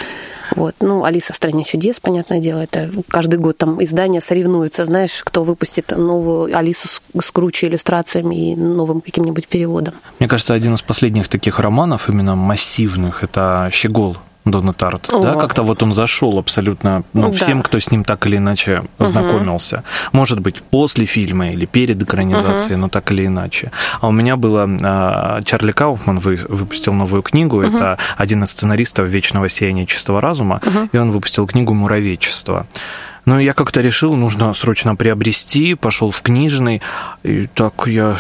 Вот. 0.56 0.76
Ну, 0.80 1.04
Алиса 1.04 1.34
в 1.34 1.36
стране 1.36 1.64
чудес, 1.64 2.00
понятное 2.00 2.40
дело, 2.40 2.60
это 2.60 2.90
каждый 3.08 3.40
год 3.40 3.58
там 3.58 3.84
издания 3.84 4.22
соревнуются, 4.22 4.86
знаешь, 4.86 5.22
кто 5.24 5.44
выпустит 5.44 5.94
новую 5.96 6.56
Алису 6.58 6.88
с, 6.88 7.02
с 7.20 7.32
круче 7.32 7.68
иллюстрациями 7.68 8.52
и 8.52 8.56
новым 8.56 9.02
каким-нибудь 9.02 9.48
переводом. 9.48 9.94
Мне 10.20 10.28
кажется, 10.28 10.54
один 10.54 10.74
из 10.74 10.82
последних 10.82 11.28
таких 11.28 11.60
романов, 11.60 12.10
именно 12.10 12.36
массивных, 12.36 13.24
это 13.24 13.70
«Щегол» 13.72 14.18
Дона 14.52 14.74
Тарт, 14.74 15.10
да, 15.12 15.36
как-то 15.36 15.64
вот 15.64 15.84
он 15.84 15.94
зашел 15.94 16.38
абсолютно 16.40 17.04
ну, 17.14 17.30
да. 17.30 17.38
всем, 17.38 17.62
кто 17.62 17.80
с 17.80 17.92
ним 17.92 18.04
так 18.04 18.26
или 18.26 18.38
иначе 18.38 18.84
знакомился. 19.00 19.78
Угу. 19.78 19.84
Может 20.14 20.40
быть, 20.40 20.62
после 20.62 21.06
фильма 21.06 21.50
или 21.50 21.66
перед 21.66 22.02
экранизацией, 22.02 22.76
угу. 22.76 22.82
но 22.82 22.90
так 22.90 23.12
или 23.12 23.26
иначе. 23.26 23.72
А 24.02 24.08
у 24.08 24.12
меня 24.12 24.36
было 24.36 24.70
а, 24.82 25.42
Чарли 25.44 25.72
Кауфман 25.72 26.20
выпустил 26.20 26.94
новую 26.94 27.22
книгу. 27.22 27.58
Угу. 27.58 27.68
Это 27.68 27.98
один 28.18 28.44
из 28.44 28.50
сценаристов 28.50 29.08
Вечного 29.08 29.50
сияния 29.50 29.86
чистого 29.86 30.22
разума, 30.22 30.62
угу. 30.66 30.90
и 30.92 30.98
он 30.98 31.12
выпустил 31.12 31.48
книгу 31.48 31.74
Муравейчество. 31.74 32.66
Ну, 33.26 33.40
я 33.40 33.54
как-то 33.54 33.82
решил, 33.82 34.14
нужно 34.16 34.54
срочно 34.54 34.96
приобрести, 34.96 35.76
пошел 35.76 36.12
в 36.12 36.22
книжный, 36.22 36.82
и 37.24 37.48
так 37.48 37.88
я, 37.88 38.16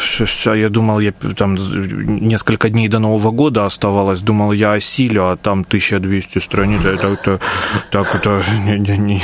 я 0.45 0.69
думал, 0.69 0.99
я 0.99 1.11
там 1.11 1.55
несколько 1.55 2.69
дней 2.69 2.87
до 2.87 2.99
Нового 2.99 3.31
года 3.31 3.65
оставалось, 3.65 4.21
думал, 4.21 4.51
я 4.51 4.73
осилю, 4.73 5.29
а 5.29 5.37
там 5.37 5.61
1200 5.61 6.39
страниц, 6.39 6.85
это, 6.85 7.07
это 7.07 7.39
так 7.91 8.15
это 8.15 8.43
не, 8.65 8.77
не, 8.77 8.97
не 8.97 9.21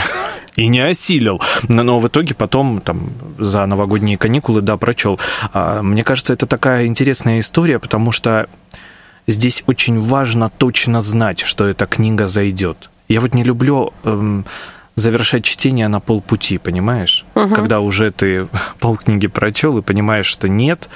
и 0.55 0.67
не 0.67 0.79
осилил. 0.79 1.41
Но 1.67 1.99
в 1.99 2.07
итоге 2.07 2.33
потом 2.33 2.81
там 2.81 3.09
за 3.37 3.65
новогодние 3.65 4.17
каникулы, 4.17 4.61
да, 4.61 4.77
прочел. 4.77 5.19
А, 5.53 5.81
мне 5.81 6.03
кажется, 6.03 6.33
это 6.33 6.45
такая 6.45 6.85
интересная 6.85 7.39
история, 7.39 7.79
потому 7.79 8.11
что 8.11 8.47
здесь 9.27 9.63
очень 9.67 9.99
важно 9.99 10.49
точно 10.49 11.01
знать, 11.01 11.41
что 11.41 11.65
эта 11.65 11.85
книга 11.85 12.27
зайдет. 12.27 12.89
Я 13.07 13.21
вот 13.21 13.33
не 13.33 13.43
люблю 13.43 13.93
эм, 14.03 14.45
завершать 14.95 15.43
чтение 15.43 15.87
на 15.87 15.99
полпути, 15.99 16.57
понимаешь? 16.57 17.25
Угу. 17.35 17.53
Когда 17.53 17.79
уже 17.79 18.11
ты 18.11 18.47
полкниги 18.79 19.27
прочел 19.27 19.77
и 19.77 19.81
понимаешь, 19.81 20.27
что 20.27 20.47
нет, 20.47 20.89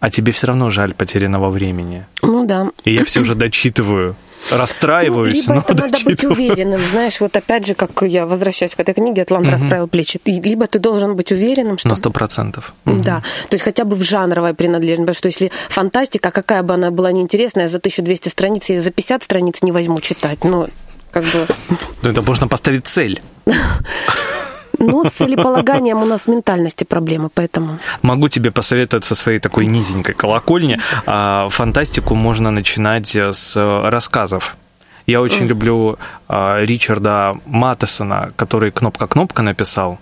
а 0.00 0.10
тебе 0.10 0.32
все 0.32 0.48
равно 0.48 0.70
жаль 0.70 0.94
потерянного 0.94 1.50
времени. 1.50 2.06
Ну 2.22 2.46
да. 2.46 2.70
И 2.84 2.92
я 2.92 3.04
все 3.04 3.20
уже 3.20 3.34
дочитываю 3.34 4.16
расстраиваюсь. 4.52 5.34
Либо 5.34 5.54
это 5.54 5.74
надо 5.74 5.98
быть 6.04 6.24
уверенным, 6.24 6.80
знаешь, 6.90 7.20
вот 7.20 7.36
опять 7.36 7.66
же, 7.66 7.74
как 7.74 8.02
я 8.02 8.26
возвращаюсь 8.26 8.74
к 8.74 8.80
этой 8.80 8.94
книге, 8.94 9.22
Атлант 9.22 9.46
угу. 9.46 9.52
расправил 9.52 9.88
плечи. 9.88 10.20
Либо 10.24 10.66
ты 10.66 10.78
должен 10.78 11.16
быть 11.16 11.32
уверенным, 11.32 11.78
что... 11.78 11.88
На 11.88 11.96
сто 11.96 12.10
процентов. 12.10 12.74
Да, 12.84 13.22
то 13.48 13.54
есть 13.54 13.64
хотя 13.64 13.84
бы 13.84 13.96
в 13.96 14.02
жанровой 14.02 14.54
принадлежности, 14.54 15.00
потому 15.00 15.14
что 15.14 15.28
если 15.28 15.52
фантастика, 15.68 16.30
какая 16.30 16.62
бы 16.62 16.74
она 16.74 16.90
была 16.90 17.12
неинтересная, 17.12 17.68
за 17.68 17.78
1200 17.78 18.28
страниц, 18.28 18.68
я 18.68 18.76
ее 18.76 18.82
за 18.82 18.90
50 18.90 19.22
страниц 19.22 19.62
не 19.62 19.72
возьму 19.72 20.00
читать, 20.00 20.44
но 20.44 20.68
как 21.10 21.24
бы... 21.24 21.46
Это 22.02 22.22
можно 22.22 22.48
поставить 22.48 22.86
цель. 22.86 23.20
Ну, 24.78 25.04
с 25.04 25.08
целеполаганием 25.08 26.00
у 26.02 26.06
нас 26.06 26.26
в 26.26 26.30
ментальности 26.30 26.84
проблемы, 26.84 27.30
поэтому... 27.34 27.78
Могу 28.02 28.28
тебе 28.28 28.50
посоветовать 28.50 29.04
со 29.04 29.14
своей 29.14 29.40
такой 29.40 29.66
низенькой 29.66 30.14
колокольни. 30.14 30.78
А, 31.04 31.48
фантастику 31.50 32.14
можно 32.14 32.50
начинать 32.50 33.16
с 33.16 33.56
рассказов. 33.90 34.56
Я 35.06 35.20
очень 35.20 35.46
mm. 35.46 35.48
люблю 35.48 35.98
а, 36.28 36.62
Ричарда 36.62 37.38
Маттесона, 37.46 38.30
который 38.36 38.70
«Кнопка-кнопка» 38.70 39.42
написал. 39.42 39.98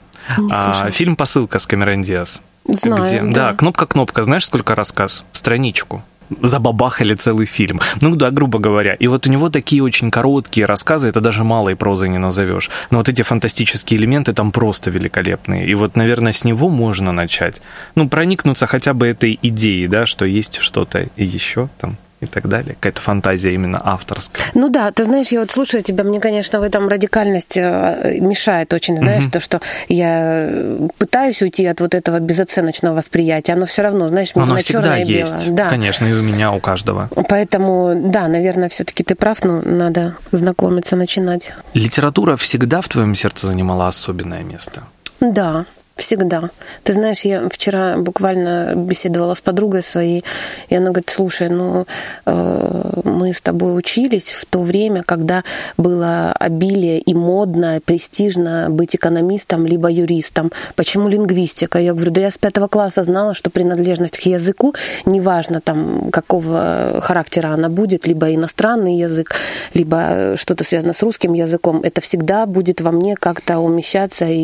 а, 0.50 0.90
фильм 0.90 1.16
«Посылка» 1.16 1.58
с 1.58 1.66
Камерон 1.66 2.02
Диас. 2.02 2.42
Знаю, 2.68 3.04
где, 3.04 3.22
да. 3.22 3.52
да, 3.52 3.52
кнопка-кнопка, 3.54 4.24
знаешь, 4.24 4.44
сколько 4.44 4.74
рассказ? 4.74 5.24
Страничку 5.32 6.02
забабахали 6.42 7.14
целый 7.14 7.46
фильм. 7.46 7.80
Ну 8.00 8.16
да, 8.16 8.30
грубо 8.30 8.58
говоря. 8.58 8.94
И 8.94 9.06
вот 9.06 9.26
у 9.26 9.30
него 9.30 9.50
такие 9.50 9.82
очень 9.82 10.10
короткие 10.10 10.66
рассказы, 10.66 11.08
это 11.08 11.20
даже 11.20 11.44
малой 11.44 11.76
прозой 11.76 12.08
не 12.08 12.18
назовешь. 12.18 12.70
Но 12.90 12.98
вот 12.98 13.08
эти 13.08 13.22
фантастические 13.22 13.98
элементы 13.98 14.32
там 14.32 14.52
просто 14.52 14.90
великолепные. 14.90 15.66
И 15.66 15.74
вот, 15.74 15.96
наверное, 15.96 16.32
с 16.32 16.44
него 16.44 16.68
можно 16.68 17.12
начать. 17.12 17.62
Ну, 17.94 18.08
проникнуться 18.08 18.66
хотя 18.66 18.94
бы 18.94 19.06
этой 19.06 19.38
идеей, 19.42 19.88
да, 19.88 20.06
что 20.06 20.24
есть 20.24 20.58
что-то 20.58 21.08
еще 21.16 21.68
там 21.78 21.96
и 22.20 22.26
так 22.26 22.48
далее. 22.48 22.74
Какая-то 22.74 23.00
фантазия 23.00 23.50
именно 23.50 23.80
авторская. 23.84 24.46
Ну 24.54 24.68
да, 24.68 24.90
ты 24.90 25.04
знаешь, 25.04 25.28
я 25.28 25.40
вот 25.40 25.50
слушаю 25.50 25.82
тебя, 25.82 26.04
мне, 26.04 26.20
конечно, 26.20 26.60
в 26.60 26.62
этом 26.62 26.88
радикальность 26.88 27.56
э, 27.56 28.18
мешает 28.20 28.72
очень, 28.72 28.96
знаешь, 28.96 29.24
угу. 29.24 29.32
то, 29.32 29.40
что 29.40 29.60
я 29.88 30.50
пытаюсь 30.98 31.42
уйти 31.42 31.66
от 31.66 31.80
вот 31.80 31.94
этого 31.94 32.18
безоценочного 32.18 32.94
восприятия, 32.94 33.52
оно 33.52 33.66
все 33.66 33.82
равно, 33.82 34.08
знаешь, 34.08 34.32
оно 34.34 34.54
на 34.54 34.62
черное 34.62 35.02
и 35.02 35.04
белое. 35.04 35.20
есть, 35.20 35.54
да. 35.54 35.68
конечно, 35.68 36.06
и 36.06 36.12
у 36.12 36.22
меня, 36.22 36.52
у 36.52 36.60
каждого. 36.60 37.10
Поэтому, 37.28 37.92
да, 37.94 38.28
наверное, 38.28 38.68
все-таки 38.68 39.04
ты 39.04 39.14
прав, 39.14 39.44
но 39.44 39.60
надо 39.60 40.16
знакомиться, 40.32 40.96
начинать. 40.96 41.52
Литература 41.74 42.36
всегда 42.36 42.80
в 42.80 42.88
твоем 42.88 43.14
сердце 43.14 43.46
занимала 43.46 43.88
особенное 43.88 44.42
место? 44.42 44.84
Да, 45.20 45.66
Всегда. 45.96 46.50
Ты 46.84 46.92
знаешь, 46.92 47.22
я 47.22 47.48
вчера 47.48 47.96
буквально 47.96 48.74
беседовала 48.76 49.32
с 49.32 49.40
подругой 49.40 49.82
своей, 49.82 50.24
и 50.68 50.76
она 50.76 50.90
говорит, 50.90 51.08
слушай, 51.08 51.48
ну 51.48 51.86
э, 52.26 53.00
мы 53.04 53.32
с 53.32 53.40
тобой 53.40 53.78
учились 53.78 54.32
в 54.32 54.44
то 54.44 54.60
время, 54.60 55.02
когда 55.02 55.42
было 55.78 56.32
обилие 56.32 56.98
и 56.98 57.14
модно, 57.14 57.80
престижно 57.82 58.66
быть 58.68 58.94
экономистом 58.94 59.64
либо 59.64 59.88
юристом. 59.90 60.52
Почему 60.74 61.08
лингвистика? 61.08 61.78
Я 61.78 61.94
говорю, 61.94 62.10
да 62.10 62.20
я 62.20 62.30
с 62.30 62.36
пятого 62.36 62.68
класса 62.68 63.02
знала, 63.02 63.32
что 63.32 63.48
принадлежность 63.48 64.18
к 64.18 64.22
языку, 64.26 64.74
неважно 65.06 65.62
там 65.62 66.10
какого 66.10 67.00
характера 67.00 67.48
она 67.48 67.70
будет, 67.70 68.06
либо 68.06 68.34
иностранный 68.34 68.98
язык, 68.98 69.34
либо 69.72 70.34
что-то 70.36 70.62
связано 70.62 70.92
с 70.92 71.02
русским 71.02 71.32
языком, 71.32 71.80
это 71.82 72.02
всегда 72.02 72.44
будет 72.44 72.82
во 72.82 72.90
мне 72.90 73.16
как-то 73.16 73.60
умещаться 73.60 74.26
и, 74.26 74.42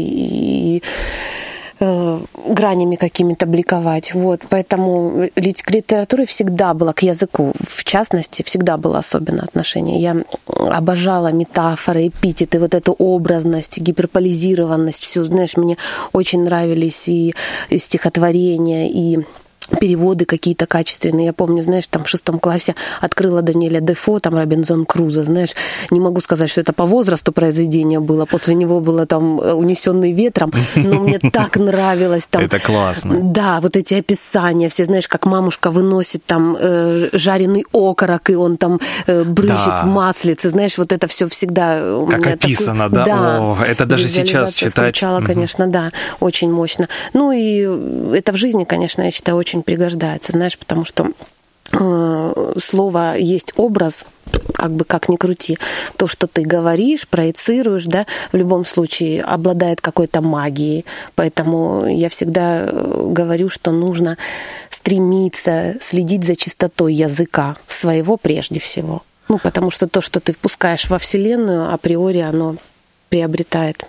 и 0.79 0.83
Э, 1.85 2.21
гранями 2.47 2.95
какими-то 2.95 3.47
бликовать. 3.47 4.15
Вот, 4.15 4.43
поэтому 4.49 5.29
к 5.35 5.71
литературе 5.71 6.27
всегда 6.27 6.75
было, 6.75 6.93
к 6.93 7.03
языку 7.03 7.53
в 7.59 7.83
частности, 7.83 8.45
всегда 8.45 8.77
было 8.77 8.99
особенное 8.99 9.45
отношение. 9.45 9.99
Я 9.99 10.17
обожала 10.47 11.33
метафоры, 11.33 12.07
эпитеты, 12.07 12.61
вот 12.61 12.75
эту 12.75 12.93
образность, 12.93 13.79
гиперполизированность, 13.79 15.03
все, 15.03 15.25
знаешь, 15.25 15.57
мне 15.57 15.77
очень 16.13 16.45
нравились 16.45 17.09
и, 17.09 17.35
и 17.69 17.79
стихотворения, 17.79 18.89
и 18.89 19.25
переводы 19.67 20.25
какие-то 20.25 20.67
качественные. 20.67 21.27
Я 21.27 21.33
помню, 21.33 21.63
знаешь, 21.63 21.87
там 21.87 22.05
в 22.05 22.09
шестом 22.09 22.39
классе 22.39 22.75
открыла 23.01 23.43
Даниэля 23.43 23.81
Дефо, 23.81 24.19
там 24.19 24.37
Робинзон 24.37 24.85
Крузо, 24.87 25.25
знаешь. 25.25 25.55
Не 25.91 26.01
могу 26.01 26.21
сказать, 26.21 26.51
что 26.51 26.61
это 26.61 26.73
по 26.73 26.87
возрасту 26.87 27.33
произведение 27.33 28.01
было. 28.01 28.27
После 28.27 28.55
него 28.55 28.81
было 28.81 29.07
там 29.07 29.41
э, 29.41 29.53
«Унесенный 29.53 30.13
ветром», 30.13 30.53
но 30.77 31.01
мне 31.01 31.19
так 31.33 31.57
нравилось 31.57 32.27
там. 32.27 32.43
Это 32.45 32.59
классно. 32.59 33.21
Да, 33.23 33.61
вот 33.61 33.77
эти 33.77 33.95
описания, 33.95 34.69
все, 34.69 34.85
знаешь, 34.85 35.09
как 35.09 35.27
мамушка 35.27 35.71
выносит 35.71 36.25
там 36.25 36.57
э, 36.59 37.09
жареный 37.13 37.65
окорок, 37.73 38.31
и 38.31 38.35
он 38.35 38.57
там 38.57 38.81
э, 39.07 39.25
брызжет 39.25 39.67
да. 39.67 39.83
в 39.83 39.87
маслице, 39.87 40.51
знаешь, 40.51 40.79
вот 40.79 40.93
это 40.93 41.07
все 41.07 41.29
всегда 41.29 41.83
как 42.11 42.27
описано, 42.27 42.91
такой... 42.91 43.05
да? 43.05 43.05
да? 43.05 43.39
О, 43.41 43.59
это 43.67 43.87
даже 43.87 44.09
сейчас 44.09 44.55
читать. 44.55 44.73
Включала, 44.73 45.21
конечно, 45.21 45.67
да, 45.67 45.93
очень 46.21 46.51
мощно. 46.51 46.89
Ну 47.13 47.33
и 47.33 48.17
это 48.17 48.33
в 48.33 48.37
жизни, 48.37 48.65
конечно, 48.65 49.03
я 49.03 49.11
считаю, 49.11 49.37
очень 49.37 49.52
очень 49.53 49.63
пригождается, 49.63 50.33
знаешь, 50.33 50.59
потому 50.59 50.85
что 50.85 51.11
э, 51.73 52.55
слово 52.59 53.17
есть 53.19 53.53
образ, 53.57 54.07
как 54.55 54.71
бы 54.71 54.85
как 54.85 55.09
ни 55.09 55.17
крути, 55.17 55.59
то, 55.97 56.07
что 56.07 56.27
ты 56.27 56.43
говоришь, 56.43 57.07
проецируешь, 57.07 57.85
да, 57.85 58.07
в 58.33 58.37
любом 58.37 58.65
случае 58.65 59.23
обладает 59.23 59.81
какой-то 59.81 60.23
магией. 60.23 60.87
Поэтому 61.15 61.87
я 61.87 62.09
всегда 62.09 62.63
э, 62.63 63.07
говорю, 63.11 63.51
что 63.51 63.73
нужно 63.73 64.17
стремиться 64.71 65.77
следить 65.81 66.25
за 66.25 66.35
чистотой 66.35 66.95
языка 66.95 67.57
своего 67.67 68.17
прежде 68.17 68.59
всего. 68.59 69.03
Ну, 69.29 69.39
потому 69.39 69.71
что 69.71 69.87
то, 69.87 70.01
что 70.01 70.21
ты 70.21 70.33
впускаешь 70.33 70.89
во 70.89 70.99
Вселенную, 70.99 71.73
априори 71.73 72.19
оно 72.19 72.57
приобретает 73.11 73.85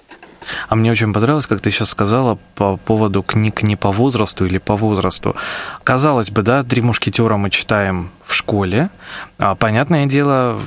а 0.69 0.75
мне 0.75 0.91
очень 0.91 1.13
понравилось, 1.13 1.47
как 1.47 1.61
ты 1.61 1.71
сейчас 1.71 1.89
сказала 1.89 2.37
по 2.55 2.77
поводу 2.77 3.21
книг 3.21 3.63
не 3.63 3.75
по 3.75 3.91
возрасту 3.91 4.45
или 4.45 4.57
по 4.57 4.75
возрасту. 4.75 5.35
Казалось 5.83 6.31
бы, 6.31 6.41
да, 6.41 6.63
«Три 6.63 6.81
мушкетера» 6.81 7.37
мы 7.37 7.49
читаем 7.49 8.11
в 8.25 8.33
школе. 8.33 8.89
А, 9.37 9.55
понятное 9.55 10.05
дело, 10.05 10.59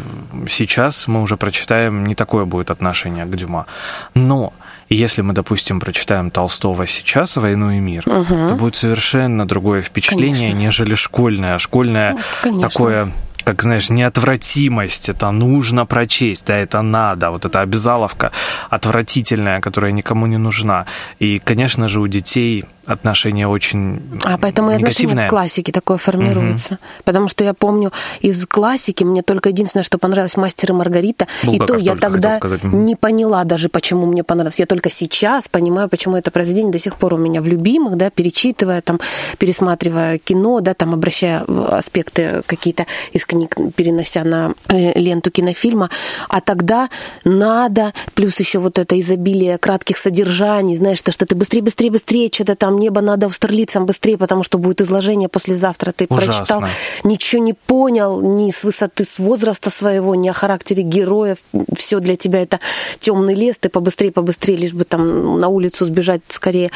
сейчас 0.49 1.09
мы 1.09 1.23
уже 1.23 1.37
прочитаем, 1.37 2.07
не 2.07 2.15
такое 2.15 2.45
будет 2.45 2.71
отношение 2.71 3.25
к 3.25 3.37
Дюма. 3.37 3.67
Но 4.15 4.53
если 4.89 5.23
мы, 5.23 5.33
допустим, 5.33 5.81
прочитаем 5.81 6.31
Толстого 6.31 6.87
сейчас 6.87 7.37
«Войну 7.37 7.71
и 7.73 7.81
мир», 7.81 8.05
угу. 8.07 8.25
то 8.25 8.55
будет 8.55 8.77
совершенно 8.77 9.47
другое 9.47 9.83
впечатление, 9.83 10.53
Конечно. 10.53 10.59
нежели 10.59 10.95
школьное. 10.95 11.59
Школьное 11.59 12.17
ну, 12.45 12.61
такое 12.61 13.11
как, 13.47 13.63
знаешь, 13.63 13.91
неотвратимость, 13.91 15.09
это 15.09 15.31
нужно 15.31 15.87
прочесть, 15.87 16.47
да, 16.47 16.57
это 16.57 16.83
надо, 16.83 17.31
вот 17.31 17.45
эта 17.45 17.61
обязаловка 17.61 18.33
отвратительная, 18.71 19.61
которая 19.61 19.93
никому 19.93 20.27
не 20.27 20.37
нужна. 20.37 20.87
И, 21.21 21.39
конечно 21.39 21.87
же, 21.87 22.01
у 22.01 22.09
детей 22.09 22.65
отношение 22.87 23.49
очень 23.49 24.01
А 24.25 24.38
поэтому 24.38 24.70
и 24.70 24.75
отношение 24.75 25.27
к 25.27 25.31
классике 25.31 25.72
такое 25.72 25.99
формируется. 25.99 26.75
Угу. 26.75 26.81
Потому 27.05 27.29
что 27.29 27.44
я 27.44 27.55
помню, 27.55 27.92
из 28.20 28.46
классики 28.46 29.05
мне 29.05 29.22
только 29.22 29.49
единственное, 29.49 29.85
что 29.85 29.99
понравилось 29.99 30.37
«Мастер 30.37 30.70
и 30.70 30.75
Маргарита», 30.75 31.27
Булгаков 31.44 31.79
и 31.79 31.85
то 31.85 31.85
я 31.85 31.96
тогда 31.96 32.40
не 32.62 32.96
поняла 32.96 33.44
даже, 33.44 33.68
почему 33.68 34.07
мне 34.07 34.25
понравилось. 34.25 34.59
Я 34.59 34.66
только 34.66 34.90
сейчас 34.90 35.49
понимаю, 35.49 35.88
почему 35.88 36.16
это 36.16 36.31
произведение 36.31 36.72
до 36.72 36.79
сих 36.79 36.96
пор 36.96 37.14
у 37.14 37.16
меня 37.16 37.42
в 37.42 37.46
любимых, 37.46 37.96
да, 37.96 38.11
перечитывая, 38.11 38.81
там, 38.81 39.01
пересматривая 39.38 40.18
кино, 40.18 40.61
да, 40.61 40.75
там, 40.75 40.94
обращая 40.94 41.42
аспекты 41.42 42.42
какие-то 42.46 42.87
из 43.12 43.27
книг, 43.27 43.57
перенося 43.75 44.25
на 44.25 44.55
э, 44.68 44.99
ленту 44.99 45.31
кинофильма. 45.31 45.90
А 46.29 46.40
тогда 46.40 46.88
надо, 47.25 47.92
плюс 48.14 48.38
еще 48.38 48.59
вот 48.59 48.79
это 48.79 48.99
изобилие 49.01 49.59
кратких 49.59 49.96
содержаний, 49.96 50.77
знаешь, 50.77 51.03
то, 51.03 51.12
что 51.12 51.27
ты 51.27 51.35
быстрее, 51.35 51.62
быстрее, 51.62 51.90
быстрее, 51.90 52.31
что-то 52.33 52.55
там 52.55 52.76
небо 52.79 53.01
надо 53.01 53.27
австралийцам 53.27 53.87
быстрее, 53.87 54.19
потому 54.19 54.43
что 54.43 54.59
будет 54.59 54.81
изложение 54.81 55.29
послезавтра. 55.29 55.93
Ты 55.93 56.07
Ужасно. 56.09 56.33
прочитал, 56.33 56.65
ничего 57.05 57.43
не 57.43 57.53
понял 57.55 58.21
ни 58.21 58.51
с 58.51 58.65
высоты, 58.65 59.05
с 59.05 59.19
возраста 59.19 59.71
своего, 59.71 60.15
ни 60.15 60.29
о 60.29 60.33
характере 60.33 60.83
героев. 60.83 61.39
Все 61.75 62.01
для 62.01 62.17
тебя 62.17 62.43
это 62.43 62.61
темный 63.01 63.35
лес, 63.35 63.59
ты 63.59 63.69
побыстрее, 63.69 64.12
побыстрее, 64.12 64.57
лишь 64.57 64.73
бы 64.73 64.85
там 64.85 65.39
на 65.39 65.49
улицу 65.49 65.85
сбежать 65.87 66.23
скорее. 66.29 66.71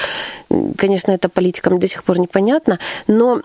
Конечно, 0.76 1.12
это 1.12 1.28
политикам 1.28 1.78
до 1.78 1.88
сих 1.88 2.04
пор 2.04 2.18
непонятно, 2.18 2.78
но 3.06 3.42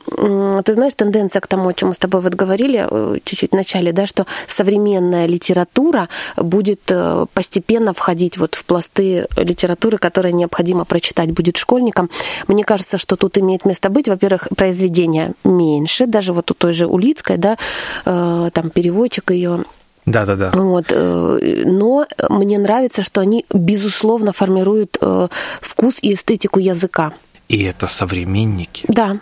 ты 0.63 0.73
знаешь, 0.73 0.93
тенденция 0.95 1.39
к 1.39 1.47
тому, 1.47 1.69
о 1.69 1.73
чем 1.73 1.89
мы 1.89 1.95
с 1.95 1.97
тобой 1.97 2.21
вот 2.21 2.33
говорили 2.33 2.87
э, 2.89 3.19
чуть-чуть 3.23 3.51
в 3.51 3.55
начале, 3.55 3.91
да, 3.91 4.05
что 4.05 4.25
современная 4.47 5.25
литература 5.25 6.09
будет 6.37 6.81
э, 6.89 7.25
постепенно 7.33 7.93
входить 7.93 8.37
вот 8.37 8.55
в 8.55 8.65
пласты 8.65 9.27
литературы, 9.37 9.97
которые 9.97 10.33
необходимо 10.33 10.85
прочитать 10.85 11.31
будет 11.31 11.57
школьникам. 11.57 12.09
Мне 12.47 12.63
кажется, 12.63 12.97
что 12.97 13.15
тут 13.15 13.37
имеет 13.37 13.65
место 13.65 13.89
быть, 13.89 14.07
во-первых, 14.07 14.47
произведения 14.55 15.33
меньше, 15.43 16.07
даже 16.07 16.33
вот 16.33 16.51
у 16.51 16.53
той 16.53 16.73
же 16.73 16.85
Улицкой, 16.87 17.37
да, 17.37 17.57
э, 18.05 18.49
там 18.53 18.69
переводчик 18.69 19.31
ее 19.31 19.65
да, 20.05 20.25
да, 20.25 20.35
да. 20.35 20.51
Вот, 20.51 20.85
э, 20.91 21.63
но 21.65 22.05
мне 22.29 22.59
нравится, 22.59 23.01
что 23.01 23.21
они, 23.21 23.45
безусловно, 23.51 24.33
формируют 24.33 24.97
э, 25.01 25.27
вкус 25.61 25.97
и 26.01 26.13
эстетику 26.13 26.59
языка. 26.59 27.13
И 27.49 27.63
это 27.63 27.87
современники. 27.87 28.85
Да, 28.87 29.17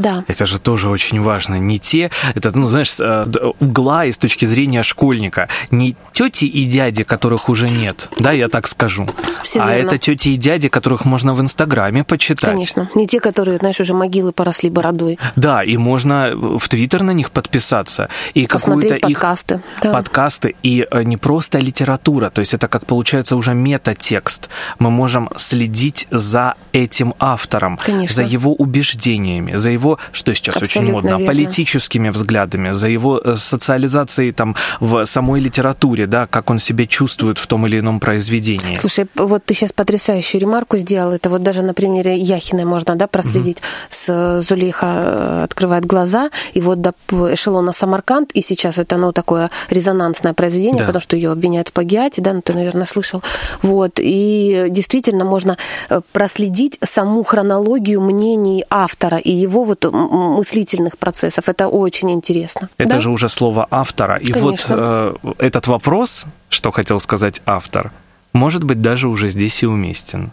да. 0.00 0.24
Это 0.28 0.46
же 0.46 0.58
тоже 0.58 0.88
очень 0.88 1.20
важно. 1.20 1.56
Не 1.56 1.78
те, 1.78 2.10
это, 2.34 2.56
ну, 2.56 2.68
знаешь, 2.68 2.94
э, 2.98 3.26
угла 3.60 4.06
и 4.06 4.12
с 4.12 4.18
точки 4.18 4.46
зрения 4.46 4.82
школьника. 4.82 5.48
Не 5.70 5.94
тети 6.12 6.46
и 6.46 6.64
дяди, 6.64 7.04
которых 7.04 7.48
уже 7.48 7.68
нет, 7.68 8.10
да, 8.18 8.32
я 8.32 8.48
так 8.48 8.66
скажу. 8.66 9.08
Все 9.42 9.60
а 9.60 9.74
верно. 9.74 9.88
это 9.88 9.98
тети 9.98 10.30
и 10.30 10.36
дяди, 10.36 10.68
которых 10.68 11.04
можно 11.04 11.34
в 11.34 11.40
Инстаграме 11.40 12.04
почитать. 12.04 12.50
Конечно. 12.50 12.88
Не 12.94 13.06
те, 13.06 13.20
которые, 13.20 13.58
знаешь, 13.58 13.80
уже 13.80 13.94
могилы 13.94 14.32
поросли 14.32 14.70
бородой. 14.70 15.18
Да, 15.36 15.62
и 15.62 15.76
можно 15.76 16.32
в 16.34 16.68
Твиттер 16.68 17.02
на 17.02 17.12
них 17.12 17.30
подписаться. 17.30 18.08
И 18.34 18.46
какую-то 18.46 18.94
их 18.94 19.00
подкасты. 19.00 19.60
Да. 19.82 19.92
Подкасты. 19.92 20.54
И 20.62 20.86
э, 20.90 21.02
не 21.02 21.16
просто 21.16 21.58
литература, 21.58 22.30
то 22.30 22.40
есть 22.40 22.54
это, 22.54 22.68
как 22.68 22.86
получается, 22.86 23.36
уже 23.36 23.54
метатекст. 23.54 24.48
Мы 24.78 24.90
можем 24.90 25.28
следить 25.36 26.06
за 26.10 26.54
этим 26.72 27.14
автором, 27.18 27.76
Конечно. 27.76 28.14
за 28.14 28.22
его 28.22 28.54
убеждениями, 28.54 29.56
за 29.56 29.70
его 29.70 29.89
его, 29.90 29.98
что 30.12 30.34
сейчас 30.34 30.56
Абсолютно 30.56 30.80
очень 30.80 30.92
модно, 30.92 31.08
верно. 31.08 31.26
политическими 31.26 32.10
взглядами, 32.10 32.72
за 32.72 32.88
его 32.88 33.20
э, 33.22 33.36
социализацией 33.36 34.32
там 34.32 34.56
в 34.80 35.04
самой 35.04 35.40
литературе, 35.40 36.06
да, 36.06 36.26
как 36.26 36.50
он 36.50 36.58
себя 36.58 36.86
чувствует 36.86 37.38
в 37.38 37.46
том 37.46 37.66
или 37.66 37.78
ином 37.78 38.00
произведении. 38.00 38.74
Слушай, 38.74 39.06
вот 39.16 39.44
ты 39.44 39.54
сейчас 39.54 39.72
потрясающую 39.72 40.40
ремарку 40.40 40.78
сделал, 40.78 41.12
это 41.12 41.30
вот 41.30 41.42
даже 41.42 41.62
на 41.62 41.74
примере 41.74 42.16
Яхиной 42.16 42.64
можно, 42.64 42.96
да, 42.96 43.06
проследить. 43.06 43.58
Угу. 43.58 43.64
С 43.88 44.40
Зулейха 44.40 44.86
э, 44.86 45.44
открывает 45.44 45.86
глаза, 45.86 46.30
и 46.54 46.60
вот 46.60 46.80
до 46.80 46.94
эшелона 47.32 47.72
Самарканд, 47.72 48.32
и 48.32 48.42
сейчас 48.42 48.78
это, 48.78 48.96
ну, 48.96 49.12
такое 49.12 49.50
резонансное 49.70 50.32
произведение, 50.32 50.80
да. 50.80 50.86
потому 50.86 51.00
что 51.00 51.16
ее 51.16 51.32
обвиняют 51.32 51.68
в 51.68 51.72
плагиате, 51.72 52.22
да, 52.22 52.32
ну, 52.32 52.42
ты, 52.42 52.54
наверное, 52.54 52.86
слышал. 52.86 53.22
Вот, 53.62 53.98
и 53.98 54.66
действительно 54.68 55.24
можно 55.24 55.56
э, 55.88 56.00
проследить 56.12 56.78
саму 56.82 57.22
хронологию 57.22 58.00
мнений 58.00 58.64
автора 58.70 59.18
и 59.18 59.30
его 59.40 59.64
вот 59.64 59.79
мыслительных 59.84 60.98
процессов. 60.98 61.48
Это 61.48 61.68
очень 61.68 62.10
интересно. 62.10 62.68
Это 62.78 62.94
да? 62.94 63.00
же 63.00 63.10
уже 63.10 63.28
слово 63.28 63.66
автора. 63.70 64.16
И 64.16 64.32
Конечно. 64.32 64.76
вот 64.76 65.34
э, 65.38 65.44
этот 65.46 65.66
вопрос, 65.66 66.24
что 66.48 66.70
хотел 66.70 67.00
сказать 67.00 67.42
автор, 67.46 67.92
может 68.32 68.64
быть, 68.64 68.80
даже 68.80 69.08
уже 69.08 69.28
здесь 69.28 69.62
и 69.62 69.66
уместен. 69.66 70.30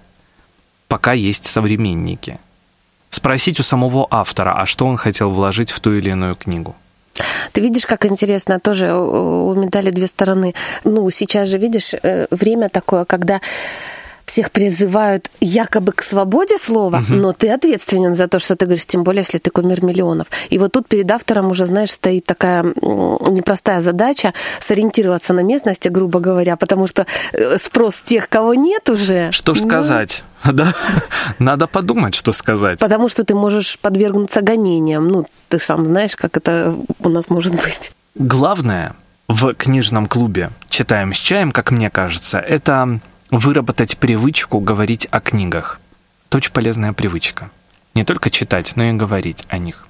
Пока 0.88 1.14
есть 1.14 1.46
современники. 1.46 2.40
Спросить 3.10 3.60
у 3.60 3.64
самого 3.64 4.08
автора, 4.10 4.54
а 4.62 4.66
что 4.66 4.86
он 4.86 4.98
хотел 4.98 5.32
вложить 5.32 5.72
в 5.72 5.80
ту 5.80 5.94
или 5.94 6.10
иную 6.12 6.36
книгу. 6.36 6.76
Ты 7.52 7.62
видишь, 7.62 7.86
как 7.86 8.06
интересно, 8.06 8.60
тоже 8.60 8.94
у 8.94 9.54
медали 9.56 9.92
две 9.92 10.08
стороны. 10.08 10.54
Ну, 10.84 11.10
сейчас 11.10 11.50
же, 11.50 11.58
видишь, 11.58 11.94
э, 11.94 12.28
время 12.32 12.70
такое, 12.70 13.06
когда 13.06 13.42
всех 14.28 14.52
призывают 14.52 15.32
якобы 15.40 15.94
к 15.94 16.04
свободе 16.04 16.58
слова, 16.58 16.98
угу. 16.98 17.16
но 17.16 17.32
ты 17.32 17.50
ответственен 17.50 18.16
за 18.16 18.28
то, 18.28 18.40
что 18.40 18.56
ты 18.56 18.66
говоришь, 18.66 18.86
тем 18.86 19.04
более, 19.04 19.22
если 19.22 19.38
ты 19.38 19.50
кумир 19.50 19.84
миллионов. 19.84 20.28
И 20.50 20.60
вот 20.60 20.74
тут 20.74 20.88
перед 20.88 21.10
автором 21.10 21.50
уже, 21.50 21.66
знаешь, 21.66 21.92
стоит 21.92 22.26
такая 22.26 22.64
непростая 22.64 23.82
задача 23.82 24.34
сориентироваться 24.60 25.34
на 25.34 25.40
местности, 25.40 25.88
грубо 25.88 26.20
говоря, 26.20 26.58
потому 26.58 26.88
что 26.88 27.08
э, 27.32 27.58
спрос 27.58 27.96
тех, 28.04 28.28
кого 28.28 28.54
нет 28.54 28.90
уже. 28.90 29.32
Что 29.32 29.56
ж 29.56 29.62
ну... 29.62 29.68
сказать? 29.68 30.24
Да, 30.54 30.74
надо 31.40 31.68
подумать, 31.68 32.14
что 32.14 32.32
сказать. 32.32 32.80
Потому 32.80 33.10
что 33.10 33.24
ты 33.24 33.34
можешь 33.34 33.80
подвергнуться 33.80 34.42
гонениям. 34.42 35.08
Ну, 35.08 35.26
ты 35.50 35.58
сам 35.58 35.84
знаешь, 35.86 36.16
как 36.16 36.38
это 36.38 36.76
у 37.00 37.10
нас 37.10 37.30
может 37.30 37.54
быть. 37.56 37.92
Главное 38.16 38.96
в 39.28 39.56
книжном 39.56 40.06
клубе 40.06 40.52
«Читаем 40.70 41.14
с 41.14 41.18
чаем», 41.18 41.52
как 41.52 41.72
мне 41.72 41.90
кажется, 41.90 42.38
это 42.38 43.00
выработать 43.32 43.98
привычку 43.98 44.60
говорить 44.60 45.08
о 45.12 45.20
книгах. 45.20 45.80
Это 46.30 46.38
очень 46.38 46.52
полезная 46.52 46.94
привычка. 46.94 47.50
Не 47.94 48.04
только 48.04 48.30
читать, 48.30 48.74
но 48.76 48.84
и 48.86 48.94
говорить 48.94 49.46
о 49.50 49.58
них. 49.58 49.88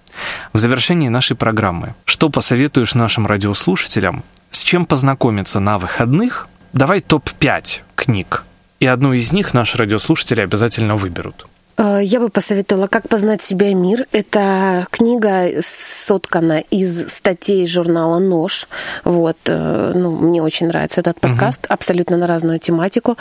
В 0.53 0.57
завершении 0.57 1.09
нашей 1.09 1.35
программы, 1.35 1.93
что 2.05 2.29
посоветуешь 2.29 2.95
нашим 2.95 3.27
радиослушателям, 3.27 4.23
с 4.51 4.63
чем 4.63 4.85
познакомиться 4.85 5.59
на 5.59 5.77
выходных? 5.77 6.47
Давай 6.73 7.01
топ-5 7.01 7.81
книг, 7.95 8.43
и 8.79 8.85
одну 8.85 9.13
из 9.13 9.31
них 9.31 9.53
наши 9.53 9.77
радиослушатели 9.77 10.41
обязательно 10.41 10.95
выберут. 10.95 11.47
Э, 11.77 11.99
я 12.01 12.19
бы 12.19 12.29
посоветовала 12.29 12.87
«Как 12.87 13.07
познать 13.07 13.41
себя 13.41 13.73
мир». 13.73 14.07
Это 14.11 14.87
книга 14.89 15.61
соткана 15.61 16.59
из 16.59 17.09
статей 17.09 17.67
журнала 17.67 18.19
«Нож». 18.19 18.67
Вот. 19.03 19.37
Э, 19.45 19.91
ну, 19.95 20.11
мне 20.11 20.41
очень 20.41 20.67
нравится 20.67 21.01
этот 21.01 21.19
подкаст, 21.19 21.65
угу. 21.65 21.73
абсолютно 21.73 22.17
на 22.17 22.27
разную 22.27 22.59
тематику. 22.59 23.17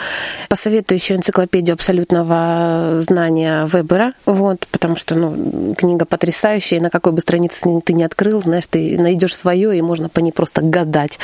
Посоветую 0.49 0.97
еще 0.97 1.15
энциклопедию 1.15 1.75
абсолютного 1.75 2.93
знания 2.95 3.65
Вебера, 3.65 4.13
вот, 4.25 4.67
потому 4.71 4.95
что 4.95 5.15
ну, 5.15 5.75
книга 5.75 6.05
потрясающая, 6.05 6.79
и 6.79 6.81
на 6.81 6.89
какой 6.89 7.11
бы 7.11 7.21
странице 7.21 7.61
ты 7.85 7.93
не 7.93 8.03
открыл, 8.03 8.41
знаешь, 8.41 8.67
ты 8.67 8.97
найдешь 8.97 9.35
свое, 9.35 9.77
и 9.77 9.81
можно 9.81 10.09
по 10.09 10.19
ней 10.19 10.31
просто 10.31 10.61
гадать. 10.61 11.19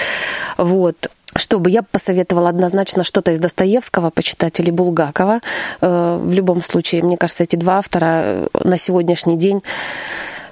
Вот 0.58 1.10
чтобы 1.36 1.70
я 1.70 1.84
посоветовала 1.84 2.50
однозначно 2.50 3.04
что-то 3.04 3.32
из 3.32 3.40
Достоевского 3.40 4.10
почитать 4.10 4.60
или 4.60 4.72
Булгакова. 4.72 5.42
Э, 5.82 6.20
в 6.22 6.34
любом 6.34 6.62
случае, 6.62 7.04
мне 7.04 7.18
кажется, 7.18 7.44
эти 7.44 7.56
два 7.56 7.78
автора 7.78 8.22
э, 8.24 8.48
на 8.64 8.78
сегодняшний 8.78 9.38
день 9.38 9.62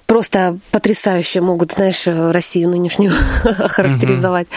просто 0.06 0.58
потрясающе 0.72 1.42
могут, 1.42 1.72
знаешь, 1.72 2.06
Россию 2.06 2.70
нынешнюю 2.70 3.14
охарактеризовать. 3.44 4.48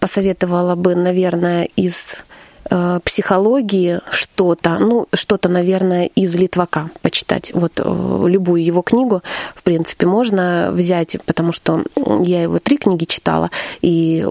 Посоветовала 0.00 0.74
бы, 0.74 0.94
наверное, 0.94 1.68
из 1.76 2.22
Э, 2.68 3.00
психологии 3.04 4.00
что-то, 4.36 4.78
ну, 4.78 5.08
что-то, 5.14 5.48
наверное, 5.48 6.10
из 6.14 6.34
Литвака 6.34 6.90
почитать. 7.00 7.52
Вот 7.54 7.72
э, 7.78 8.24
любую 8.28 8.62
его 8.62 8.82
книгу, 8.82 9.22
в 9.54 9.62
принципе, 9.62 10.04
можно 10.06 10.68
взять, 10.72 11.16
потому 11.24 11.52
что 11.52 11.82
я 12.20 12.42
его 12.42 12.58
три 12.58 12.76
книги 12.76 13.04
читала, 13.04 13.50
и 13.80 14.26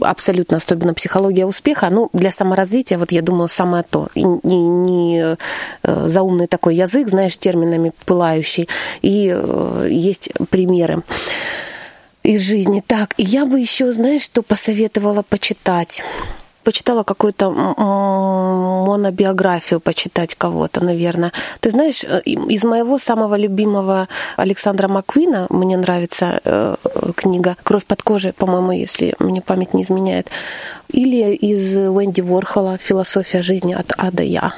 абсолютно, 0.00 0.56
особенно 0.56 0.94
«Психология 0.94 1.44
успеха», 1.44 1.90
ну, 1.90 2.08
для 2.14 2.30
саморазвития, 2.30 2.96
вот 2.96 3.12
я 3.12 3.20
думаю, 3.20 3.48
самое 3.48 3.84
то. 3.88 4.08
Не, 4.14 4.56
не 4.56 5.36
э, 5.82 6.06
заумный 6.06 6.46
такой 6.46 6.76
язык, 6.76 7.10
знаешь, 7.10 7.36
терминами 7.36 7.92
пылающий, 8.06 8.66
и 9.02 9.36
есть 9.90 10.32
примеры 10.48 11.02
из 12.22 12.40
жизни. 12.40 12.82
Так, 12.86 13.12
и 13.18 13.24
я 13.24 13.44
бы 13.44 13.60
еще, 13.60 13.92
знаешь, 13.92 14.22
что 14.22 14.42
посоветовала 14.42 15.20
почитать? 15.20 16.02
Почитала 16.64 17.02
какую-то 17.02 17.50
монобиографию 18.86 19.80
почитать 19.80 20.34
кого-то, 20.34 20.84
наверное. 20.84 21.32
Ты 21.60 21.70
знаешь, 21.70 22.04
э, 22.04 22.20
из 22.24 22.64
моего 22.64 22.98
самого 22.98 23.36
любимого 23.36 24.08
Александра 24.36 24.88
Маквина 24.88 25.46
мне 25.50 25.76
нравится 25.76 26.40
э, 26.44 26.76
книга 27.16 27.56
«Кровь 27.62 27.84
под 27.84 28.02
кожей», 28.02 28.32
по-моему, 28.32 28.72
если 28.72 29.14
мне 29.18 29.40
память 29.40 29.74
не 29.74 29.82
изменяет. 29.82 30.30
Или 30.88 31.34
из 31.34 31.76
Уэнди 31.76 32.20
Ворхола 32.20 32.78
«Философия 32.78 33.42
жизни 33.42 33.74
от 33.74 33.92
А 33.96 34.10
до 34.10 34.22
Я». 34.22 34.54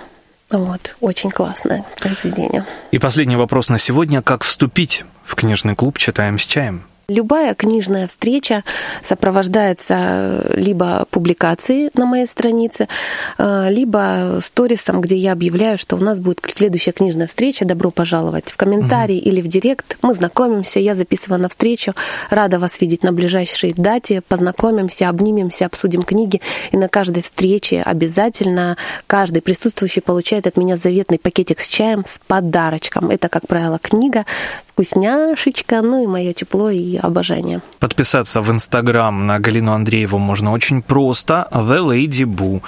Вот, 0.50 0.96
очень 1.00 1.30
классное 1.30 1.84
произведение. 1.98 2.66
И 2.90 2.98
последний 2.98 3.36
вопрос 3.36 3.68
на 3.70 3.78
сегодня. 3.78 4.20
Как 4.20 4.44
вступить 4.44 5.04
в 5.24 5.34
книжный 5.34 5.74
клуб 5.74 5.98
«Читаем 5.98 6.38
с 6.38 6.42
чаем»? 6.42 6.84
Любая 7.12 7.54
книжная 7.54 8.06
встреча 8.06 8.64
сопровождается 9.02 9.96
э, 9.98 10.54
либо 10.56 11.06
публикацией 11.10 11.90
на 11.92 12.06
моей 12.06 12.26
странице, 12.26 12.88
э, 13.36 13.68
либо 13.70 14.38
сторисом, 14.40 15.02
где 15.02 15.16
я 15.16 15.32
объявляю, 15.32 15.76
что 15.76 15.96
у 15.96 15.98
нас 15.98 16.20
будет 16.20 16.40
следующая 16.46 16.92
книжная 16.92 17.26
встреча. 17.26 17.66
Добро 17.66 17.90
пожаловать 17.90 18.50
в 18.50 18.56
комментарии 18.56 19.18
угу. 19.18 19.28
или 19.28 19.42
в 19.42 19.46
директ. 19.46 19.98
Мы 20.00 20.14
знакомимся, 20.14 20.80
я 20.80 20.94
записываю 20.94 21.38
на 21.42 21.50
встречу. 21.50 21.92
Рада 22.30 22.58
вас 22.58 22.80
видеть 22.80 23.02
на 23.02 23.12
ближайшей 23.12 23.74
дате. 23.76 24.22
Познакомимся, 24.26 25.10
обнимемся, 25.10 25.66
обсудим 25.66 26.04
книги. 26.04 26.40
И 26.70 26.78
на 26.78 26.88
каждой 26.88 27.22
встрече 27.22 27.82
обязательно 27.82 28.78
каждый 29.06 29.42
присутствующий 29.42 30.00
получает 30.00 30.46
от 30.46 30.56
меня 30.56 30.78
заветный 30.78 31.18
пакетик 31.18 31.60
с 31.60 31.68
чаем 31.68 32.04
с 32.06 32.20
подарочком. 32.26 33.10
Это, 33.10 33.28
как 33.28 33.46
правило, 33.46 33.78
книга, 33.78 34.24
вкусняшечка, 34.72 35.82
ну 35.82 36.02
и 36.02 36.06
мое 36.06 36.32
тепло 36.32 36.70
и 36.70 36.96
обожание. 36.96 37.60
Подписаться 37.78 38.40
в 38.40 38.50
Инстаграм 38.50 39.26
на 39.26 39.38
Галину 39.38 39.72
Андрееву 39.72 40.18
можно 40.18 40.52
очень 40.52 40.82
просто. 40.82 41.48
The 41.52 41.78
Lady 41.80 42.24
Boo. 42.24 42.62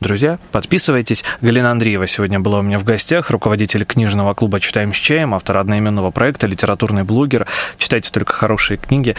Друзья, 0.00 0.38
подписывайтесь. 0.52 1.24
Галина 1.40 1.70
Андреева 1.70 2.06
сегодня 2.06 2.40
была 2.40 2.60
у 2.60 2.62
меня 2.62 2.78
в 2.78 2.84
гостях, 2.84 3.30
руководитель 3.30 3.84
книжного 3.84 4.34
клуба 4.34 4.60
«Читаем 4.60 4.94
с 4.94 4.96
чаем», 4.96 5.34
автор 5.34 5.58
одноименного 5.58 6.10
проекта, 6.10 6.46
литературный 6.46 7.02
блогер. 7.02 7.46
Читайте 7.76 8.10
только 8.10 8.32
хорошие 8.32 8.76
книги. 8.76 9.16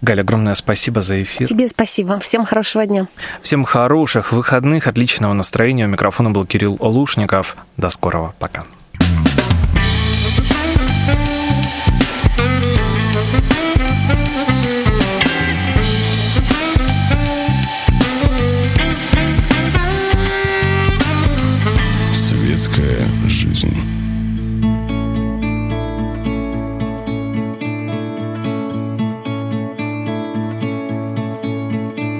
Галя, 0.00 0.20
огромное 0.20 0.54
спасибо 0.54 1.02
за 1.02 1.22
эфир. 1.22 1.48
Тебе 1.48 1.68
спасибо. 1.68 2.20
Всем 2.20 2.44
хорошего 2.44 2.86
дня. 2.86 3.06
Всем 3.42 3.64
хороших 3.64 4.32
выходных, 4.32 4.86
отличного 4.86 5.32
настроения. 5.32 5.86
У 5.86 5.88
микрофона 5.88 6.30
был 6.30 6.46
Кирилл 6.46 6.76
Олушников. 6.80 7.56
До 7.76 7.90
скорого. 7.90 8.34
Пока. 8.38 8.64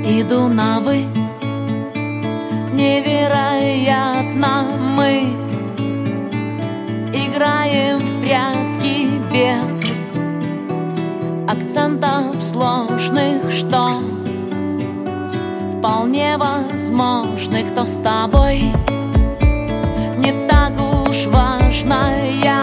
Иду 0.09 0.49
на 0.49 0.81
вы 0.81 1.05
Невероятно 2.73 4.65
мы 4.97 5.35
Играем 7.13 7.99
в 7.99 8.21
прятки 8.23 9.21
без 9.31 10.13
Акцентов 11.47 12.43
сложных, 12.43 13.53
что 13.53 14.01
Вполне 15.79 16.37
возможны, 16.39 17.65
кто 17.65 17.85
с 17.85 17.99
тобой 17.99 18.73
Не 20.17 20.49
так 20.49 20.73
уж 20.81 21.27
важно 21.27 22.15
я 22.43 22.58